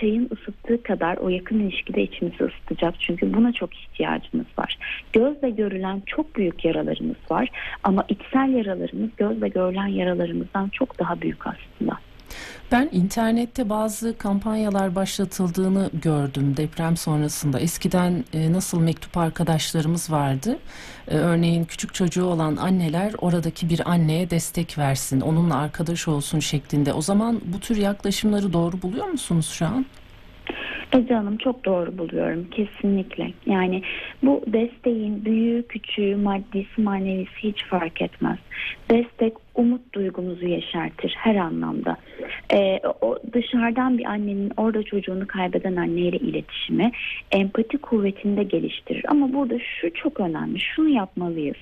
çayın 0.00 0.30
ısıttığı 0.32 0.82
kadar 0.82 1.16
o 1.16 1.28
yakın 1.28 1.60
ilişki 1.60 1.94
de 1.94 2.02
içimizi 2.02 2.44
ısıtacak. 2.44 2.94
Çünkü 3.00 3.34
buna 3.34 3.52
çok 3.52 3.74
ihtiyacımız 3.74 4.46
var. 4.58 4.78
Gözle 5.12 5.50
görülen 5.50 6.02
çok 6.06 6.36
büyük 6.36 6.64
yaralarımız 6.64 7.30
var 7.30 7.48
ama 7.82 8.04
içsel 8.08 8.52
yaralarımız 8.52 9.10
gözle 9.16 9.48
görülen 9.48 9.86
yaralarımızdan 9.86 10.68
çok 10.68 10.98
daha 10.98 11.20
büyük 11.20 11.46
aslında. 11.46 12.05
Ben 12.72 12.88
internette 12.92 13.68
bazı 13.68 14.18
kampanyalar 14.18 14.94
başlatıldığını 14.94 15.90
gördüm 16.02 16.56
deprem 16.56 16.96
sonrasında. 16.96 17.60
Eskiden 17.60 18.24
e, 18.32 18.52
nasıl 18.52 18.80
mektup 18.80 19.16
arkadaşlarımız 19.16 20.12
vardı. 20.12 20.58
E, 21.08 21.16
örneğin 21.16 21.64
küçük 21.64 21.94
çocuğu 21.94 22.24
olan 22.24 22.56
anneler 22.56 23.12
oradaki 23.18 23.68
bir 23.68 23.90
anneye 23.90 24.30
destek 24.30 24.78
versin, 24.78 25.20
onunla 25.20 25.56
arkadaş 25.56 26.08
olsun 26.08 26.38
şeklinde. 26.38 26.92
O 26.92 27.00
zaman 27.00 27.40
bu 27.44 27.60
tür 27.60 27.76
yaklaşımları 27.76 28.52
doğru 28.52 28.82
buluyor 28.82 29.06
musunuz 29.06 29.50
şu 29.50 29.66
an? 29.66 29.86
Ece 30.92 31.14
Hanım 31.14 31.36
çok 31.36 31.64
doğru 31.64 31.98
buluyorum 31.98 32.46
kesinlikle. 32.50 33.32
Yani 33.46 33.82
bu 34.22 34.44
desteğin 34.46 35.24
büyüğü, 35.24 35.62
küçüğü, 35.68 36.16
maddisi, 36.16 36.80
manevisi 36.80 37.42
hiç 37.42 37.64
fark 37.64 38.02
etmez. 38.02 38.38
Destek 38.90 39.34
umut 39.56 39.92
duygumuzu 39.94 40.46
yeşertir 40.46 41.14
her 41.18 41.36
anlamda. 41.36 41.96
Ee, 42.52 42.80
o 43.00 43.18
dışarıdan 43.32 43.98
bir 43.98 44.04
annenin 44.04 44.52
orada 44.56 44.82
çocuğunu 44.82 45.26
kaybeden 45.26 45.76
anneyle 45.76 46.16
iletişimi 46.16 46.92
empati 47.32 47.78
kuvvetini 47.78 48.36
de 48.36 48.42
geliştirir. 48.42 49.04
Ama 49.08 49.32
burada 49.32 49.58
şu 49.58 49.94
çok 49.94 50.20
önemli. 50.20 50.60
Şunu 50.60 50.88
yapmalıyız. 50.88 51.56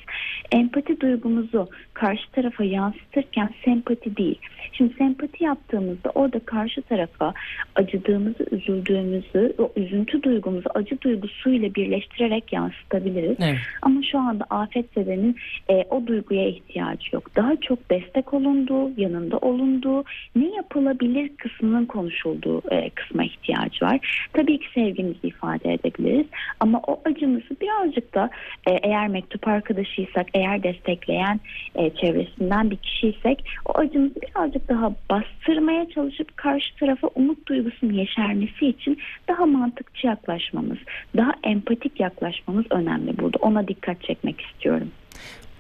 Empati 0.53 1.01
duygumuzu 1.01 1.69
karşı 1.95 2.31
tarafa 2.31 2.65
yansıtırken 2.65 3.51
sempati 3.65 4.17
değil. 4.17 4.39
Şimdi 4.73 4.95
sempati 4.95 5.45
yaptığımızda 5.45 6.11
orada 6.15 6.39
karşı 6.39 6.83
tarafa 6.83 7.35
acıdığımızı, 7.75 8.47
üzüldüğümüzü, 8.51 9.55
o 9.59 9.73
üzüntü 9.77 10.23
duygumuzu 10.23 10.69
acı 10.75 11.01
duygusuyla 11.01 11.75
birleştirerek 11.75 12.53
yansıtabiliriz. 12.53 13.37
Evet. 13.41 13.59
Ama 13.83 14.01
şu 14.13 14.19
anda 14.19 14.45
afetzedenin 14.51 15.37
e, 15.71 15.85
o 15.91 16.07
duyguya 16.07 16.49
ihtiyacı 16.49 17.09
yok. 17.13 17.37
Daha 17.37 17.57
çok 17.57 17.84
destek 17.91 18.35
olunduğu, 18.35 19.01
yanında 19.01 19.39
olunduğu, 19.39 20.05
ne 20.37 20.49
yapılabilir 20.57 21.29
kısmının 21.37 21.87
konuşulduğu 21.87 22.63
e, 22.71 22.91
kısma 22.91 23.25
ihtiyacı 23.25 23.85
var. 23.85 24.29
Tabii 24.33 24.59
ki 24.59 24.67
sevgimizi 24.75 25.27
ifade 25.27 25.73
edebiliriz 25.73 26.27
ama 26.61 26.81
o 26.87 27.01
acımızı 27.05 27.57
birazcık 27.61 28.15
da 28.15 28.31
e, 28.67 28.71
eğer 28.73 29.09
mektup 29.09 29.49
arkadaşıysak, 29.49 30.27
eğer 30.35 30.63
destekleyen 30.63 31.41
e, 31.75 31.91
çevresinden 31.91 32.71
bir 32.71 32.77
kişiysek 32.77 33.45
o 33.67 33.79
acımızı 33.79 34.15
birazcık 34.23 34.69
daha 34.69 34.93
bastırmaya 35.11 35.89
çalışıp 35.89 36.37
karşı 36.37 36.77
tarafa 36.77 37.09
umut 37.15 37.47
duygusunun 37.49 37.93
yeşermesi 37.93 38.67
için 38.67 38.99
daha 39.29 39.47
mantıkçı 39.47 40.07
yaklaşmamız, 40.07 40.79
daha 41.17 41.33
empatik 41.45 42.01
yaklaşmamız 42.01 42.65
önemli 42.71 43.19
burada. 43.19 43.39
Ona 43.41 43.69
dikkat 43.69 44.03
çekmek 44.03 44.41
istiyorum. 44.41 44.91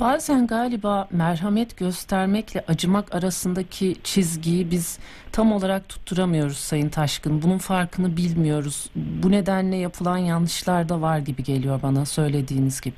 Bazen 0.00 0.46
galiba 0.46 1.08
merhamet 1.10 1.76
göstermekle 1.76 2.64
acımak 2.68 3.14
arasındaki 3.14 3.94
çizgiyi 4.04 4.70
biz 4.70 4.98
tam 5.32 5.52
olarak 5.52 5.88
tutturamıyoruz 5.88 6.56
Sayın 6.56 6.88
Taşkın. 6.88 7.42
Bunun 7.42 7.58
farkını 7.58 8.16
bilmiyoruz. 8.16 8.90
Bu 8.94 9.30
nedenle 9.30 9.76
yapılan 9.76 10.18
yanlışlar 10.18 10.88
da 10.88 11.00
var 11.00 11.18
gibi 11.18 11.42
geliyor 11.42 11.82
bana 11.82 12.04
söylediğiniz 12.04 12.80
gibi. 12.80 12.94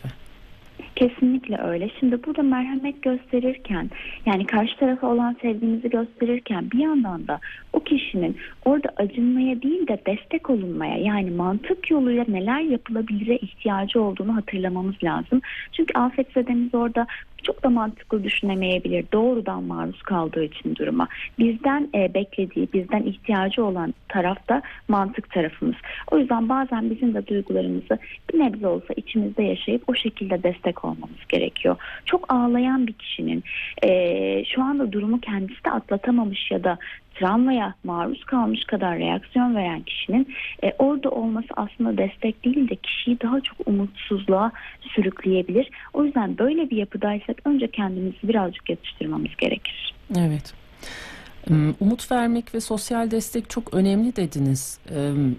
Kesinlikle 0.96 1.58
öyle. 1.58 1.90
Şimdi 2.00 2.24
burada 2.24 2.42
merhamet 2.42 3.02
gösterirken 3.02 3.90
yani 4.26 4.46
karşı 4.46 4.76
tarafa 4.76 5.06
olan 5.06 5.36
sevgimizi 5.42 5.90
gösterirken 5.90 6.70
bir 6.70 6.78
yandan 6.78 7.28
da 7.28 7.40
kişinin 7.86 8.36
orada 8.64 8.88
acınmaya 8.96 9.62
değil 9.62 9.88
de 9.88 9.98
destek 10.06 10.50
olunmaya 10.50 10.98
yani 10.98 11.30
mantık 11.30 11.90
yoluyla 11.90 12.24
neler 12.28 12.60
yapılabilire 12.60 13.36
ihtiyacı 13.36 14.02
olduğunu 14.02 14.36
hatırlamamız 14.36 14.94
lazım. 15.04 15.40
Çünkü 15.72 15.98
afetzedemiz 15.98 16.74
orada 16.74 17.06
çok 17.46 17.62
da 17.62 17.70
mantıklı 17.70 18.24
düşünemeyebilir 18.24 19.04
doğrudan 19.12 19.62
maruz 19.62 20.02
kaldığı 20.02 20.44
için 20.44 20.76
duruma. 20.76 21.08
Bizden 21.38 21.88
e, 21.94 22.14
beklediği, 22.14 22.68
bizden 22.72 23.02
ihtiyacı 23.02 23.64
olan 23.64 23.94
taraf 24.08 24.48
da 24.48 24.62
mantık 24.88 25.30
tarafımız. 25.30 25.76
O 26.10 26.18
yüzden 26.18 26.48
bazen 26.48 26.90
bizim 26.90 27.14
de 27.14 27.26
duygularımızı 27.26 27.98
bir 28.32 28.38
nebze 28.38 28.66
olsa 28.66 28.94
içimizde 28.96 29.42
yaşayıp 29.42 29.82
o 29.88 29.94
şekilde 29.94 30.42
destek 30.42 30.84
olmamız 30.84 31.26
gerekiyor. 31.28 31.76
Çok 32.04 32.32
ağlayan 32.32 32.86
bir 32.86 32.92
kişinin 32.92 33.44
e, 33.82 34.44
şu 34.44 34.62
anda 34.62 34.92
durumu 34.92 35.20
kendisi 35.20 35.64
de 35.64 35.70
atlatamamış 35.70 36.50
ya 36.50 36.64
da 36.64 36.78
travmaya 37.18 37.74
maruz 37.84 38.24
kalmış 38.24 38.64
kadar 38.64 38.98
reaksiyon 38.98 39.54
veren 39.54 39.82
kişinin 39.82 40.34
e, 40.64 40.72
orada 40.78 41.10
olması 41.10 41.48
aslında 41.56 41.98
destek 41.98 42.44
değil 42.44 42.68
de 42.68 42.76
kişiyi 42.76 43.20
daha 43.20 43.40
çok 43.40 43.68
umutsuzluğa 43.68 44.52
sürükleyebilir. 44.80 45.70
O 45.92 46.04
yüzden 46.04 46.38
böyle 46.38 46.70
bir 46.70 46.76
yapıdaysak 46.76 47.36
önce 47.44 47.70
kendimizi 47.70 48.18
birazcık 48.22 48.70
yatıştırmamız 48.70 49.36
gerekir. 49.38 49.94
Evet. 50.16 50.54
Hmm, 51.46 51.74
umut 51.80 52.12
vermek 52.12 52.54
ve 52.54 52.60
sosyal 52.60 53.10
destek 53.10 53.50
çok 53.50 53.74
önemli 53.74 54.16
dediniz. 54.16 54.78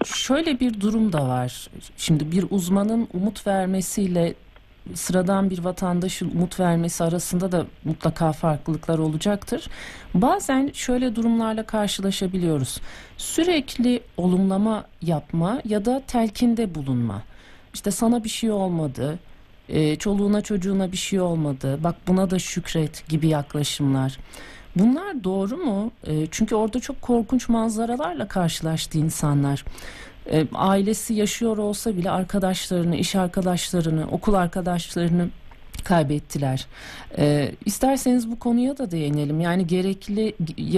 Şöyle 0.06 0.60
bir 0.60 0.82
durum 0.82 1.14
da 1.14 1.28
var. 1.28 1.68
Şimdi 1.98 2.32
bir 2.32 2.46
uzmanın 2.50 3.08
umut 3.14 3.48
vermesiyle 3.48 4.34
sıradan 4.96 5.50
bir 5.50 5.64
vatandaşın 5.64 6.32
umut 6.32 6.60
vermesi 6.60 7.04
arasında 7.04 7.52
da 7.52 7.66
mutlaka 7.84 8.32
farklılıklar 8.32 8.98
olacaktır. 8.98 9.70
Bazen 10.14 10.72
şöyle 10.74 11.16
durumlarla 11.16 11.64
karşılaşabiliyoruz. 11.64 12.82
Sürekli 13.18 14.02
olumlama 14.18 14.86
yapma 15.02 15.62
ya 15.66 15.86
da 15.86 16.02
telkinde 16.08 16.76
bulunma. 16.76 17.24
İşte 17.74 17.92
sana 17.92 18.24
bir 18.24 18.30
şey 18.30 18.52
olmadı, 18.52 19.20
e, 19.70 19.96
çoluğuna 19.96 20.42
çocuğuna 20.42 20.92
bir 20.92 20.98
şey 20.98 21.20
olmadı, 21.20 21.80
bak 21.84 21.96
buna 22.08 22.30
da 22.30 22.40
şükret 22.40 23.10
gibi 23.10 23.28
yaklaşımlar. 23.28 24.18
Bunlar 24.76 25.24
doğru 25.24 25.58
mu? 25.58 25.92
E, 26.08 26.28
çünkü 26.32 26.56
orada 26.56 26.80
çok 26.80 27.02
korkunç 27.02 27.50
manzaralarla 27.50 28.28
karşılaştı 28.28 28.98
insanlar 28.98 29.66
e, 30.32 30.48
ailesi 30.54 31.14
yaşıyor 31.14 31.58
olsa 31.58 31.98
bile 31.98 32.12
arkadaşlarını, 32.12 32.96
iş 32.96 33.16
arkadaşlarını, 33.16 34.08
okul 34.12 34.34
arkadaşlarını 34.34 35.30
kaybettiler. 35.84 36.68
E, 37.18 37.52
isterseniz 37.66 38.32
bu 38.32 38.40
konuya 38.40 38.78
da 38.78 38.92
değinelim. 38.92 39.42
Yani 39.42 39.68
gerekli 39.68 40.36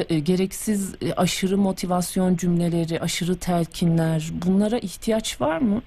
e, 0.10 0.20
gereksiz 0.20 0.96
e, 1.02 1.14
aşırı 1.14 1.58
motivasyon 1.58 2.36
cümleleri, 2.36 3.00
aşırı 3.02 3.36
telkinler 3.36 4.30
bunlara 4.46 4.78
ihtiyaç 4.80 5.42
var 5.42 5.58
mı? 5.58 5.82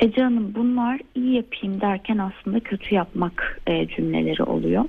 Ece 0.00 0.22
Hanım 0.22 0.54
bunlar 0.54 1.00
iyi 1.14 1.34
yapayım 1.34 1.80
derken 1.80 2.18
aslında 2.18 2.60
kötü 2.60 2.94
yapmak 2.94 3.60
e, 3.66 3.88
cümleleri 3.88 4.42
oluyor. 4.42 4.84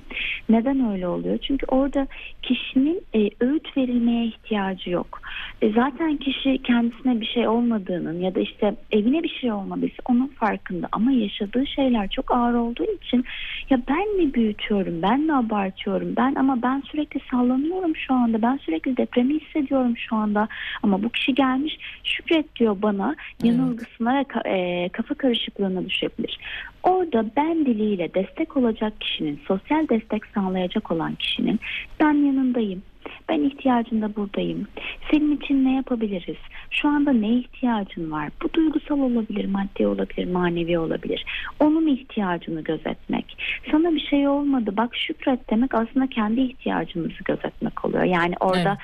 Neden 0.48 0.90
öyle 0.92 1.08
oluyor? 1.08 1.38
Çünkü 1.38 1.66
orada 1.66 2.06
kişinin 2.42 3.02
e, 3.14 3.30
öğüt 3.40 3.76
verilmeye 3.76 4.26
ihtiyacı 4.26 4.90
yok. 4.90 5.20
E, 5.62 5.72
zaten 5.72 6.16
kişi 6.16 6.58
kendisine 6.62 7.20
bir 7.20 7.26
şey 7.26 7.48
olmadığının 7.48 8.20
ya 8.20 8.34
da 8.34 8.40
işte 8.40 8.74
evine 8.92 9.22
bir 9.22 9.28
şey 9.28 9.52
olmadıysa 9.52 9.96
onun 10.08 10.26
farkında. 10.26 10.88
Ama 10.92 11.12
yaşadığı 11.12 11.66
şeyler 11.66 12.08
çok 12.08 12.30
ağır 12.30 12.54
olduğu 12.54 12.86
için 13.02 13.24
ya 13.70 13.80
ben 13.88 14.16
mi 14.16 14.34
büyütüyorum, 14.34 15.02
ben 15.02 15.20
mi 15.20 15.34
abartıyorum, 15.34 16.14
ben 16.16 16.34
ama 16.34 16.62
ben 16.62 16.82
sürekli 16.90 17.20
sallanıyorum 17.30 17.96
şu 17.96 18.14
anda, 18.14 18.42
ben 18.42 18.56
sürekli 18.56 18.96
depremi 18.96 19.40
hissediyorum 19.40 19.96
şu 19.96 20.16
anda. 20.16 20.48
Ama 20.82 21.02
bu 21.02 21.08
kişi 21.08 21.34
gelmiş 21.34 21.78
şükret 22.04 22.56
diyor 22.56 22.76
bana 22.82 23.16
yanılgısına 23.44 24.18
ve 24.18 24.22
ka- 24.22 24.48
e, 24.48 24.88
kafa 24.98 25.14
karışıklığına 25.14 25.84
düşebilir. 25.84 26.38
Orada 26.82 27.24
ben 27.36 27.66
diliyle 27.66 28.14
destek 28.14 28.56
olacak 28.56 29.00
kişinin, 29.00 29.40
sosyal 29.48 29.88
destek 29.88 30.26
sağlayacak 30.26 30.90
olan 30.90 31.14
kişinin 31.14 31.60
ben 32.00 32.14
yanındayım. 32.14 32.82
Ben 33.28 33.42
ihtiyacında 33.42 34.16
buradayım. 34.16 34.66
Senin 35.10 35.36
için 35.36 35.64
ne 35.64 35.74
yapabiliriz? 35.74 36.36
Şu 36.70 36.88
anda 36.88 37.12
ne 37.12 37.34
ihtiyacın 37.34 38.10
var? 38.10 38.28
Bu 38.42 38.52
duygusal 38.52 39.00
olabilir, 39.00 39.44
maddi 39.44 39.86
olabilir, 39.86 40.32
manevi 40.32 40.78
olabilir. 40.78 41.24
Onun 41.60 41.86
ihtiyacını 41.86 42.60
gözetmek. 42.60 43.36
Sana 43.70 43.94
bir 43.94 44.00
şey 44.00 44.28
olmadı 44.28 44.70
bak 44.76 44.96
şükret 44.96 45.50
demek 45.50 45.74
aslında 45.74 46.06
kendi 46.06 46.40
ihtiyacımızı 46.40 47.24
gözetmek 47.24 47.84
oluyor. 47.84 48.04
Yani 48.04 48.34
orada 48.40 48.78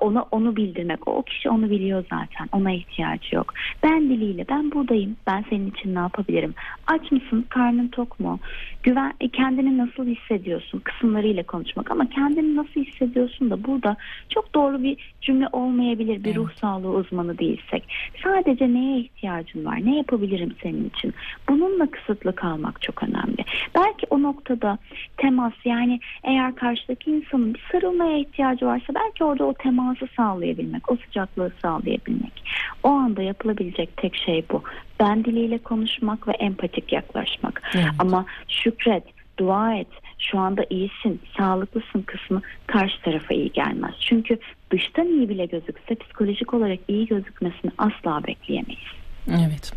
ona 0.00 0.22
onu 0.22 0.56
bildirmek. 0.56 1.08
O 1.08 1.22
kişi 1.22 1.50
onu 1.50 1.70
biliyor 1.70 2.04
zaten. 2.10 2.48
Ona 2.52 2.72
ihtiyacı 2.72 3.34
yok. 3.36 3.54
Ben 3.82 4.08
diliyle 4.08 4.44
ben 4.48 4.72
buradayım. 4.72 5.16
Ben 5.26 5.44
senin 5.50 5.70
için 5.70 5.94
ne 5.94 5.98
yapabilirim? 5.98 6.54
Aç 6.86 7.12
mısın? 7.12 7.46
Karnın 7.48 7.88
tok 7.88 8.20
mu? 8.20 8.38
Güven 8.82 9.12
e, 9.20 9.28
kendini 9.28 9.78
nasıl 9.78 10.06
hissediyorsun? 10.06 10.78
Kısımlarıyla 10.78 11.42
konuşmak 11.42 11.90
ama 11.90 12.08
kendini 12.08 12.56
nasıl 12.56 12.84
hissediyorsun 12.84 13.50
da 13.50 13.64
burada 13.64 13.83
çok 14.28 14.54
doğru 14.54 14.82
bir 14.82 15.14
cümle 15.20 15.48
olmayabilir. 15.52 16.24
Bir 16.24 16.28
Evet. 16.28 16.36
ruh 16.36 16.50
sağlığı 16.60 16.90
uzmanı 16.90 17.38
değilsek. 17.38 17.84
Sadece 18.24 18.72
neye 18.72 18.98
ihtiyacın 18.98 19.64
var? 19.64 19.84
Ne 19.84 19.96
yapabilirim 19.96 20.54
senin 20.62 20.88
için? 20.88 21.14
Bununla 21.48 21.90
kısıtlı 21.90 22.34
kalmak 22.34 22.82
çok 22.82 23.02
önemli. 23.02 23.44
Belki 23.74 24.06
o 24.10 24.22
noktada 24.22 24.78
temas 25.16 25.52
yani 25.64 26.00
eğer 26.24 26.54
karşıdaki 26.54 27.10
insanın 27.10 27.54
bir 27.54 27.62
sarılmaya 27.72 28.18
ihtiyacı 28.18 28.66
varsa 28.66 28.94
belki 28.94 29.24
orada 29.24 29.44
o 29.44 29.54
teması 29.54 30.06
sağlayabilmek, 30.16 30.90
o 30.90 30.96
sıcaklığı 30.96 31.52
sağlayabilmek. 31.62 32.44
O 32.82 32.88
anda 32.88 33.22
yapılabilecek 33.22 33.96
tek 33.96 34.16
şey 34.16 34.44
bu. 34.52 34.62
Ben 35.00 35.24
diliyle 35.24 35.58
konuşmak 35.58 36.28
ve 36.28 36.32
empatik 36.32 36.92
yaklaşmak. 36.92 37.62
Evet. 37.74 37.86
Ama 37.98 38.24
şükret, 38.48 39.04
dua 39.38 39.74
et, 39.74 39.88
şu 40.30 40.38
anda 40.38 40.64
iyisin, 40.70 41.20
sağlıklısın 41.36 42.02
kısmı 42.02 42.42
karşı 42.66 43.02
tarafa 43.02 43.34
iyi 43.34 43.52
gelmez. 43.52 43.94
Çünkü 44.00 44.38
dıştan 44.70 45.06
iyi 45.06 45.28
bile 45.28 45.46
gözükse 45.46 45.94
psikolojik 45.94 46.54
olarak 46.54 46.78
iyi 46.88 47.06
gözükmesini 47.06 47.70
asla 47.78 48.24
bekleyemeyiz. 48.26 48.92
Evet. 49.28 49.72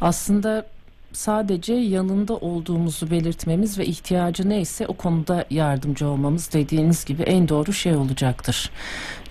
Aslında 0.00 0.66
sadece 1.12 1.74
yanında 1.74 2.36
olduğumuzu 2.36 3.10
belirtmemiz 3.10 3.78
ve 3.78 3.86
ihtiyacı 3.86 4.48
neyse 4.48 4.86
o 4.86 4.92
konuda 4.94 5.44
yardımcı 5.50 6.08
olmamız 6.08 6.52
dediğiniz 6.52 7.04
gibi 7.04 7.22
en 7.22 7.48
doğru 7.48 7.72
şey 7.72 7.96
olacaktır. 7.96 8.70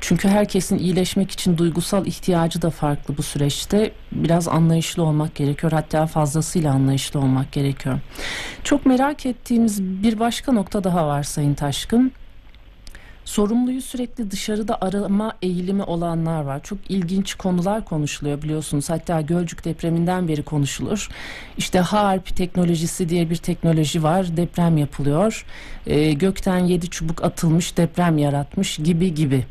Çünkü 0.01 0.27
herkesin 0.27 0.77
iyileşmek 0.77 1.31
için 1.31 1.57
duygusal 1.57 2.05
ihtiyacı 2.05 2.61
da 2.61 2.70
farklı 2.70 3.18
bu 3.18 3.24
süreçte. 3.24 3.92
Biraz 4.11 4.48
anlayışlı 4.48 5.03
olmak 5.03 5.35
gerekiyor. 5.35 5.72
Hatta 5.72 6.07
fazlasıyla 6.07 6.74
anlayışlı 6.74 7.20
olmak 7.20 7.51
gerekiyor. 7.51 8.00
Çok 8.63 8.85
merak 8.85 9.25
ettiğimiz 9.25 9.83
bir 9.83 10.20
başka 10.20 10.51
nokta 10.51 10.83
daha 10.83 11.07
var 11.07 11.24
Sayın 11.24 11.53
Taşkın. 11.53 12.11
Sorumluyu 13.27 13.81
sürekli 13.81 14.31
dışarıda 14.31 14.77
arama 14.81 15.33
eğilimi 15.42 15.83
olanlar 15.83 16.42
var. 16.42 16.63
Çok 16.63 16.77
ilginç 16.90 17.33
konular 17.33 17.85
konuşuluyor 17.85 18.42
biliyorsunuz. 18.42 18.90
Hatta 18.90 19.22
Gölcük 19.22 19.66
depreminden 19.66 20.27
beri 20.27 20.44
konuşulur. 20.44 21.09
İşte 21.57 21.79
HARP 21.79 22.35
teknolojisi 22.35 23.09
diye 23.09 23.29
bir 23.29 23.35
teknoloji 23.35 24.03
var. 24.03 24.37
Deprem 24.37 24.77
yapılıyor. 24.77 25.46
Ee, 25.87 26.13
gökten 26.13 26.57
yedi 26.57 26.90
çubuk 26.90 27.24
atılmış 27.24 27.77
deprem 27.77 28.18
yaratmış 28.18 28.77
gibi 28.77 29.16
gibi. 29.16 29.46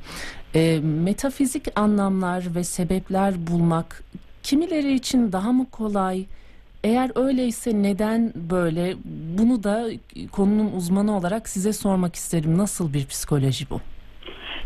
Ee, 0.54 0.80
metafizik 0.82 1.78
anlamlar 1.78 2.54
ve 2.54 2.64
sebepler 2.64 3.46
bulmak 3.46 4.02
kimileri 4.42 4.94
için 4.94 5.32
daha 5.32 5.52
mı 5.52 5.66
kolay? 5.70 6.24
Eğer 6.86 7.10
öyleyse 7.14 7.82
neden 7.82 8.32
böyle? 8.34 8.96
Bunu 9.38 9.62
da 9.62 9.88
konunun 10.32 10.72
uzmanı 10.72 11.16
olarak 11.16 11.48
size 11.48 11.72
sormak 11.72 12.16
isterim. 12.16 12.58
Nasıl 12.58 12.92
bir 12.92 13.06
psikoloji 13.06 13.70
bu? 13.70 13.80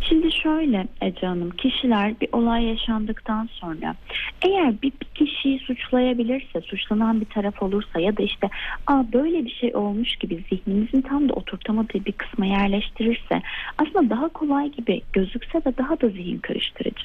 Şimdi 0.01 0.33
şöyle 0.33 0.87
Ece 1.03 1.27
Hanım, 1.27 1.51
kişiler 1.51 2.21
bir 2.21 2.29
olay 2.33 2.65
yaşandıktan 2.65 3.49
sonra 3.53 3.95
eğer 4.43 4.83
bir, 4.83 4.93
kişiyi 5.15 5.59
suçlayabilirse, 5.59 6.61
suçlanan 6.61 7.21
bir 7.21 7.27
taraf 7.27 7.63
olursa 7.63 8.01
ya 8.01 8.17
da 8.17 8.23
işte 8.23 8.49
Aa, 8.87 9.05
böyle 9.13 9.45
bir 9.45 9.51
şey 9.51 9.77
olmuş 9.77 10.17
gibi 10.17 10.45
zihnimizin 10.51 11.01
tam 11.01 11.29
da 11.29 11.33
oturtamadığı 11.33 12.05
bir 12.05 12.13
kısma 12.13 12.47
yerleştirirse 12.47 13.43
aslında 13.79 14.11
daha 14.11 14.29
kolay 14.29 14.71
gibi 14.71 15.03
gözükse 15.13 15.65
de 15.65 15.77
daha 15.79 16.01
da 16.01 16.09
zihin 16.09 16.39
karıştırıcı. 16.39 17.05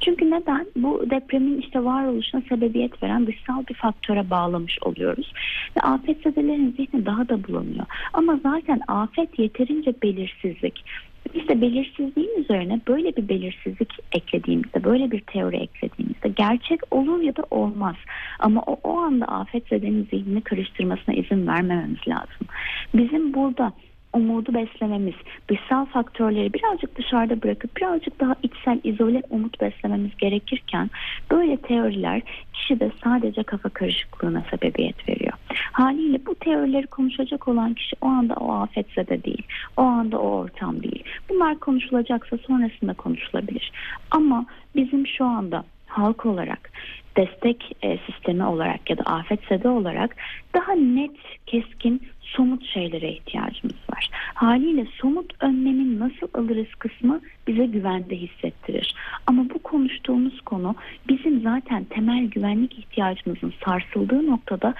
Çünkü 0.00 0.30
neden? 0.30 0.66
Bu 0.76 1.10
depremin 1.10 1.60
işte 1.60 1.84
varoluşuna 1.84 2.42
sebebiyet 2.48 3.02
veren 3.02 3.26
dışsal 3.26 3.66
bir 3.66 3.74
faktöre 3.74 4.30
bağlamış 4.30 4.78
oluyoruz. 4.82 5.32
Ve 5.76 5.80
afetzedelerin 5.80 6.74
zihni 6.76 7.06
daha 7.06 7.28
da 7.28 7.48
bulanıyor. 7.48 7.86
Ama 8.12 8.40
zaten 8.42 8.80
afet 8.88 9.38
yeterince 9.38 9.94
belirsizlik. 10.02 10.84
Biz 11.34 11.48
de 11.48 11.60
belirsizliğin 11.60 12.40
üzerine 12.40 12.80
böyle 12.88 13.16
bir 13.16 13.28
belirsizlik 13.28 13.92
eklediğimizde, 14.12 14.84
böyle 14.84 15.10
bir 15.10 15.20
teori 15.20 15.56
eklediğimizde 15.56 16.28
gerçek 16.28 16.80
olur 16.90 17.20
ya 17.22 17.36
da 17.36 17.42
olmaz. 17.50 17.96
Ama 18.38 18.62
o, 18.66 18.78
o 18.82 18.98
anda 18.98 19.24
afetzedenin 19.26 20.08
zihnini 20.10 20.40
karıştırmasına 20.40 21.14
izin 21.14 21.46
vermememiz 21.46 22.08
lazım. 22.08 22.46
Bizim 22.94 23.34
burada 23.34 23.72
umudu 24.16 24.54
beslememiz, 24.54 25.14
dışsal 25.48 25.84
faktörleri 25.84 26.52
birazcık 26.52 26.96
dışarıda 26.96 27.42
bırakıp 27.42 27.76
birazcık 27.76 28.20
daha 28.20 28.34
içsel 28.42 28.80
izole 28.84 29.22
umut 29.30 29.60
beslememiz 29.60 30.16
gerekirken 30.18 30.90
böyle 31.30 31.56
teoriler 31.56 32.22
kişide 32.52 32.90
sadece 33.04 33.42
kafa 33.42 33.68
karışıklığına 33.68 34.44
sebebiyet 34.50 35.08
veriyor. 35.08 35.32
Haliyle 35.72 36.26
bu 36.26 36.34
teorileri 36.34 36.86
konuşacak 36.86 37.48
olan 37.48 37.74
kişi 37.74 37.96
o 38.00 38.06
anda 38.06 38.34
o 38.34 38.52
afetzede 38.52 39.24
değil, 39.24 39.42
o 39.76 39.82
anda 39.82 40.18
o 40.18 40.28
ortam 40.28 40.82
değil. 40.82 41.04
Bunlar 41.28 41.58
konuşulacaksa 41.58 42.38
sonrasında 42.38 42.94
konuşulabilir. 42.94 43.72
Ama 44.10 44.46
bizim 44.76 45.06
şu 45.06 45.24
anda 45.24 45.64
halk 45.86 46.26
olarak 46.26 46.70
destek 47.16 47.76
e, 47.82 47.98
sistemi 47.98 48.44
olarak 48.44 48.90
ya 48.90 48.98
da 48.98 49.02
afetzede 49.02 49.68
olarak 49.68 50.16
daha 50.54 50.72
net, 50.72 51.16
keskin, 51.46 52.02
somut 52.26 52.66
şeylere 52.66 53.12
ihtiyacımız 53.12 53.76
var. 53.92 54.08
Haliyle 54.34 54.86
somut 55.00 55.32
önlemin 55.40 56.00
nasıl 56.00 56.28
alırız 56.34 56.74
kısmı 56.78 57.20
bize 57.46 57.66
güvende 57.66 58.16
hissettirir. 58.16 58.94
Ama 59.26 59.44
bu 59.54 59.58
konuştuğumuz 59.58 60.40
konu 60.40 60.74
bizim 61.08 61.40
zaten 61.40 61.84
temel 61.84 62.24
güvenlik 62.24 62.78
ihtiyacımızın 62.78 63.52
sarsıldığı 63.64 64.26
noktada 64.26 64.74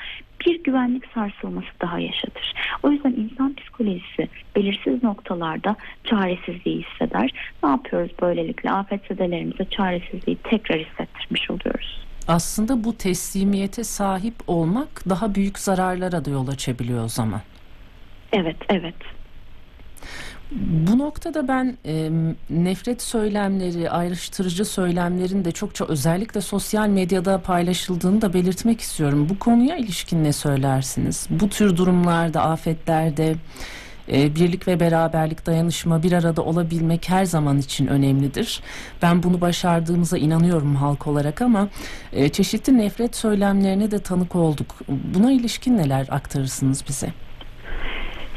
bir 0.46 0.62
güvenlik 0.62 1.04
sarsılması 1.14 1.68
daha 1.80 1.98
yaşatır. 1.98 2.54
O 2.82 2.90
yüzden 2.90 3.12
insan 3.12 3.54
psikolojisi 3.54 4.28
belirsiz 4.56 5.02
noktalarda 5.02 5.76
çaresizliği 6.04 6.84
hisseder. 6.84 7.30
Ne 7.62 7.68
yapıyoruz 7.68 8.12
böylelikle? 8.22 8.70
Afetzedelerimize 8.70 9.64
çaresizliği 9.64 10.36
tekrar 10.44 10.78
hissettirmiş 10.78 11.50
oluyoruz. 11.50 12.05
Aslında 12.28 12.84
bu 12.84 12.96
teslimiyete 12.96 13.84
sahip 13.84 14.34
olmak 14.46 15.08
daha 15.08 15.34
büyük 15.34 15.58
zararlara 15.58 16.24
da 16.24 16.30
yol 16.30 16.48
açabiliyor 16.48 17.04
o 17.04 17.08
zaman. 17.08 17.40
Evet, 18.32 18.56
evet. 18.68 18.94
Bu 20.50 20.98
noktada 20.98 21.48
ben 21.48 21.76
e, 21.86 22.10
nefret 22.50 23.02
söylemleri, 23.02 23.90
ayrıştırıcı 23.90 24.64
söylemlerin 24.64 25.44
de 25.44 25.52
çokça 25.52 25.84
özellikle 25.84 26.40
sosyal 26.40 26.88
medyada 26.88 27.40
paylaşıldığını 27.42 28.22
da 28.22 28.32
belirtmek 28.32 28.80
istiyorum. 28.80 29.28
Bu 29.28 29.38
konuya 29.38 29.76
ilişkin 29.76 30.24
ne 30.24 30.32
söylersiniz? 30.32 31.26
Bu 31.30 31.48
tür 31.48 31.76
durumlarda, 31.76 32.42
afetlerde 32.42 33.34
e, 34.12 34.34
birlik 34.34 34.68
ve 34.68 34.80
beraberlik, 34.80 35.46
dayanışma, 35.46 36.02
bir 36.02 36.12
arada 36.12 36.42
olabilmek 36.42 37.08
her 37.08 37.24
zaman 37.24 37.58
için 37.58 37.86
önemlidir. 37.86 38.60
Ben 39.02 39.22
bunu 39.22 39.40
başardığımıza 39.40 40.18
inanıyorum 40.18 40.74
halk 40.76 41.06
olarak 41.06 41.42
ama 41.42 41.68
e, 42.12 42.28
çeşitli 42.28 42.78
nefret 42.78 43.16
söylemlerine 43.16 43.90
de 43.90 43.98
tanık 43.98 44.36
olduk. 44.36 44.66
Buna 45.14 45.32
ilişkin 45.32 45.76
neler 45.76 46.06
aktarırsınız 46.10 46.84
bize? 46.88 47.12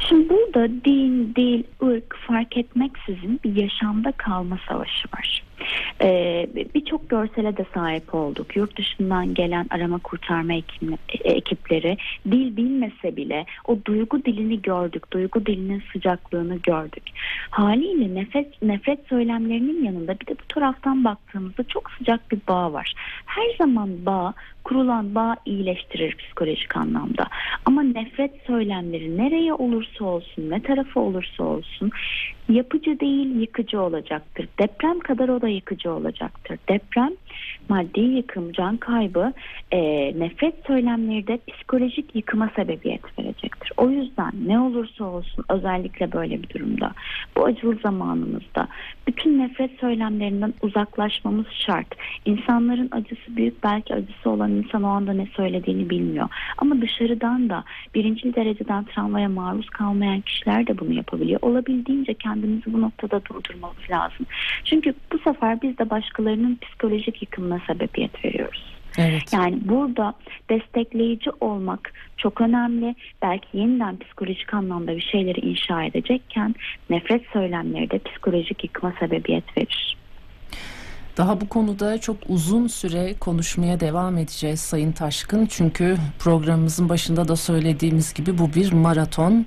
Şimdi 0.08 0.28
burada 0.28 0.68
din, 0.84 1.34
dil, 1.36 1.62
ırk 1.82 2.16
fark 2.26 2.56
etmeksizin 2.56 3.40
bir 3.44 3.56
yaşamda 3.62 4.12
kalma 4.12 4.58
savaşı 4.68 5.08
var. 5.14 5.42
Ee, 6.02 6.46
Birçok 6.74 7.10
görsele 7.10 7.56
de 7.56 7.64
sahip 7.74 8.14
olduk. 8.14 8.56
Yurt 8.56 8.78
dışından 8.78 9.34
gelen 9.34 9.66
arama 9.70 9.98
kurtarma 9.98 10.52
e, 10.52 10.62
ekipleri 11.24 11.96
dil 12.30 12.56
bilmese 12.56 13.16
bile 13.16 13.46
o 13.66 13.78
duygu 13.84 14.24
dilini 14.24 14.62
gördük. 14.62 15.12
Duygu 15.12 15.46
dilinin 15.46 15.82
sıcaklığını 15.92 16.56
gördük. 16.56 17.02
Haliyle 17.50 18.14
nefret, 18.14 18.62
nefret 18.62 19.06
söylemlerinin 19.08 19.84
yanında 19.84 20.20
bir 20.20 20.26
de 20.26 20.32
bu 20.32 20.54
taraftan 20.54 21.04
baktığımızda 21.04 21.64
çok 21.64 21.90
sıcak 21.90 22.30
bir 22.30 22.38
bağ 22.48 22.72
var. 22.72 22.94
Her 23.26 23.56
zaman 23.58 24.06
bağ, 24.06 24.34
kurulan 24.64 25.14
bağ 25.14 25.36
iyileştirir 25.46 26.16
psikolojik 26.16 26.76
anlamda. 26.76 27.26
Ama 27.64 27.82
nefret 27.82 28.32
söylemleri 28.46 29.16
nereye 29.16 29.54
olursa 29.54 30.04
olsun, 30.04 30.50
ne 30.50 30.62
tarafa 30.62 31.00
olursa 31.00 31.44
olsun 31.44 31.90
yapıcı 32.48 33.00
değil 33.00 33.40
yıkıcı 33.40 33.80
olacaktır. 33.80 34.48
Deprem 34.58 35.00
kadar 35.00 35.28
o 35.28 35.40
da 35.40 35.48
yıkıcı 35.50 35.92
olacaktır. 35.92 36.58
Deprem 36.68 37.12
maddi 37.68 38.00
yıkım, 38.00 38.52
can 38.52 38.76
kaybı, 38.76 39.32
e, 39.72 39.78
nefret 40.18 40.54
söylemleri 40.66 41.26
de 41.26 41.38
psikolojik 41.48 42.16
yıkıma 42.16 42.50
sebebiyet 42.56 43.18
verecektir. 43.18 43.49
O 43.80 43.90
yüzden 43.90 44.32
ne 44.46 44.60
olursa 44.60 45.04
olsun 45.04 45.44
özellikle 45.48 46.12
böyle 46.12 46.42
bir 46.42 46.48
durumda 46.48 46.92
bu 47.36 47.44
acılı 47.44 47.76
zamanımızda 47.82 48.68
bütün 49.06 49.38
nefret 49.38 49.80
söylemlerinden 49.80 50.54
uzaklaşmamız 50.62 51.46
şart. 51.66 51.86
İnsanların 52.24 52.88
acısı 52.92 53.36
büyük 53.36 53.64
belki 53.64 53.94
acısı 53.94 54.30
olan 54.30 54.50
insan 54.50 54.82
o 54.82 54.88
anda 54.88 55.12
ne 55.12 55.26
söylediğini 55.26 55.90
bilmiyor. 55.90 56.28
Ama 56.58 56.80
dışarıdan 56.80 57.50
da 57.50 57.64
birinci 57.94 58.34
dereceden 58.34 58.84
travmaya 58.84 59.28
maruz 59.28 59.70
kalmayan 59.70 60.20
kişiler 60.20 60.66
de 60.66 60.78
bunu 60.78 60.92
yapabiliyor. 60.92 61.40
Olabildiğince 61.42 62.14
kendimizi 62.14 62.72
bu 62.72 62.80
noktada 62.80 63.24
durdurmamız 63.24 63.90
lazım. 63.90 64.26
Çünkü 64.64 64.94
bu 65.12 65.18
sefer 65.18 65.62
biz 65.62 65.78
de 65.78 65.90
başkalarının 65.90 66.58
psikolojik 66.62 67.22
yıkımına 67.22 67.60
sebebiyet 67.66 68.24
veriyoruz. 68.24 68.79
Evet. 68.98 69.32
Yani 69.32 69.58
burada 69.64 70.14
destekleyici 70.50 71.30
olmak 71.40 71.92
çok 72.16 72.40
önemli. 72.40 72.94
Belki 73.22 73.58
yeniden 73.58 73.98
psikolojik 73.98 74.54
anlamda 74.54 74.96
bir 74.96 75.08
şeyleri 75.12 75.40
inşa 75.40 75.84
edecekken 75.84 76.54
nefret 76.90 77.22
söylemleri 77.32 77.90
de 77.90 77.98
psikolojik 77.98 78.64
yıkıma 78.64 78.92
sebebiyet 79.00 79.56
verir. 79.56 79.96
Daha 81.20 81.40
bu 81.40 81.48
konuda 81.48 81.98
çok 81.98 82.16
uzun 82.28 82.66
süre 82.66 83.14
konuşmaya 83.20 83.80
devam 83.80 84.18
edeceğiz 84.18 84.60
Sayın 84.60 84.92
Taşkın. 84.92 85.46
Çünkü 85.46 85.96
programımızın 86.18 86.88
başında 86.88 87.28
da 87.28 87.36
söylediğimiz 87.36 88.14
gibi 88.14 88.38
bu 88.38 88.54
bir 88.54 88.72
maraton. 88.72 89.46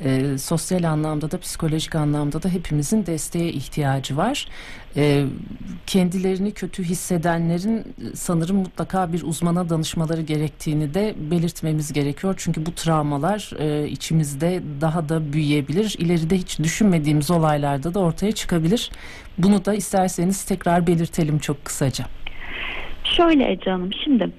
Ee, 0.00 0.38
sosyal 0.38 0.84
anlamda 0.84 1.30
da 1.30 1.40
psikolojik 1.40 1.94
anlamda 1.94 2.42
da 2.42 2.48
hepimizin 2.48 3.06
desteğe 3.06 3.48
ihtiyacı 3.48 4.16
var. 4.16 4.48
Ee, 4.96 5.24
kendilerini 5.86 6.52
kötü 6.52 6.84
hissedenlerin 6.84 7.78
e, 7.78 8.16
sanırım 8.16 8.56
mutlaka 8.56 9.12
bir 9.12 9.22
uzmana 9.22 9.68
danışmaları 9.68 10.22
gerektiğini 10.22 10.94
de 10.94 11.14
belirtmemiz 11.30 11.92
gerekiyor. 11.92 12.34
Çünkü 12.38 12.66
bu 12.66 12.74
travmalar 12.74 13.52
e, 13.58 13.88
içimizde 13.88 14.62
daha 14.80 15.08
da 15.08 15.32
büyüyebilir. 15.32 15.96
İleride 15.98 16.38
hiç 16.38 16.58
düşünmediğimiz 16.58 17.30
olaylarda 17.30 17.94
da 17.94 17.98
ortaya 18.00 18.32
çıkabilir. 18.32 18.90
Bunu 19.38 19.64
da 19.64 19.74
isterseniz 19.74 20.44
tekrar 20.44 20.86
belirtelim 20.86 21.38
çok 21.38 21.64
kısaca. 21.64 22.04
Şöyle 23.04 23.52
Ece 23.52 23.70
Hanım 23.70 23.90
şimdi 24.04 24.30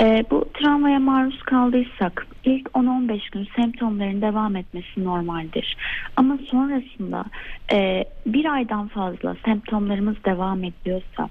e, 0.00 0.24
bu 0.30 0.48
travmaya 0.54 0.98
maruz 0.98 1.42
kaldıysak 1.42 2.26
ilk 2.44 2.68
10-15 2.68 3.30
gün 3.32 3.48
semptomların 3.56 4.22
devam 4.22 4.56
etmesi 4.56 5.04
normaldir. 5.04 5.76
Ama 6.16 6.38
sonrasında 6.50 7.24
e, 7.72 8.04
bir 8.26 8.44
aydan 8.44 8.88
fazla 8.88 9.36
semptomlarımız 9.44 10.16
devam 10.24 10.64
ediyorsa 10.64 11.28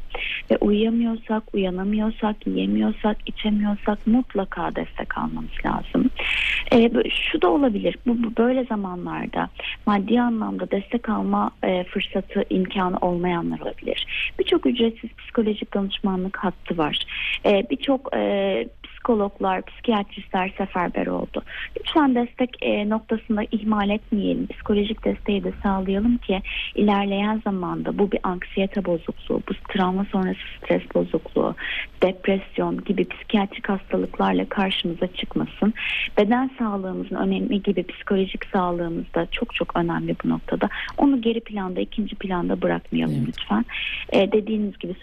ve 0.51 0.57
uyuyamıyorsak, 0.57 1.43
uyanamıyorsak, 1.53 2.47
yiyemiyorsak, 2.47 3.17
içemiyorsak 3.25 4.07
mutlaka 4.07 4.75
destek 4.75 5.17
almamız 5.17 5.65
lazım. 5.65 6.09
E, 6.73 6.91
şu 7.31 7.41
da 7.41 7.49
olabilir. 7.49 7.97
Bu, 8.07 8.23
bu 8.23 8.37
böyle 8.37 8.63
zamanlarda 8.63 9.49
maddi 9.85 10.21
anlamda 10.21 10.71
destek 10.71 11.09
alma 11.09 11.51
e, 11.63 11.83
fırsatı, 11.83 12.45
imkanı 12.49 12.97
olmayanlar 12.97 13.59
olabilir. 13.59 14.31
Birçok 14.39 14.65
ücretsiz 14.65 15.09
psikolojik 15.17 15.73
danışmanlık 15.73 16.37
hattı 16.37 16.77
var. 16.77 16.97
E, 17.45 17.63
Birçok 17.69 18.15
e, 18.15 18.67
psikologlar, 19.01 19.61
psikiyatristler 19.61 20.53
seferber 20.57 21.07
oldu. 21.07 21.43
Lütfen 21.79 22.15
destek 22.15 22.49
e, 22.61 22.89
noktasında 22.89 23.41
ihmal 23.51 23.89
etmeyelim. 23.89 24.47
Psikolojik 24.47 25.05
desteği 25.05 25.43
de 25.43 25.53
sağlayalım 25.63 26.17
ki 26.17 26.41
ilerleyen 26.75 27.41
zamanda 27.43 27.97
bu 27.97 28.11
bir 28.11 28.19
anksiyete 28.23 28.85
bozukluğu, 28.85 29.41
bu 29.49 29.53
travma 29.73 30.05
sonrası 30.11 30.39
stres 30.57 30.81
bozukluğu, 30.95 31.55
depresyon 32.03 32.83
gibi 32.83 33.07
psikiyatrik 33.07 33.69
hastalıklarla 33.69 34.49
karşımıza 34.49 35.07
çıkmasın. 35.07 35.73
Beden 36.17 36.51
sağlığımızın 36.59 37.15
önemi 37.15 37.61
gibi 37.61 37.83
psikolojik 37.83 38.45
sağlığımız 38.45 39.05
da 39.15 39.27
çok 39.31 39.55
çok 39.55 39.77
önemli 39.77 40.15
bu 40.23 40.29
noktada. 40.29 40.69
Onu 40.97 41.21
geri 41.21 41.39
planda, 41.39 41.81
ikinci 41.81 42.15
planda 42.15 42.61
bırakmayalım 42.61 43.15
Evet. 43.17 43.27
lütfen. 43.27 43.65
E, 44.13 44.31
dediğiniz 44.31 44.79
gibi 44.79 44.95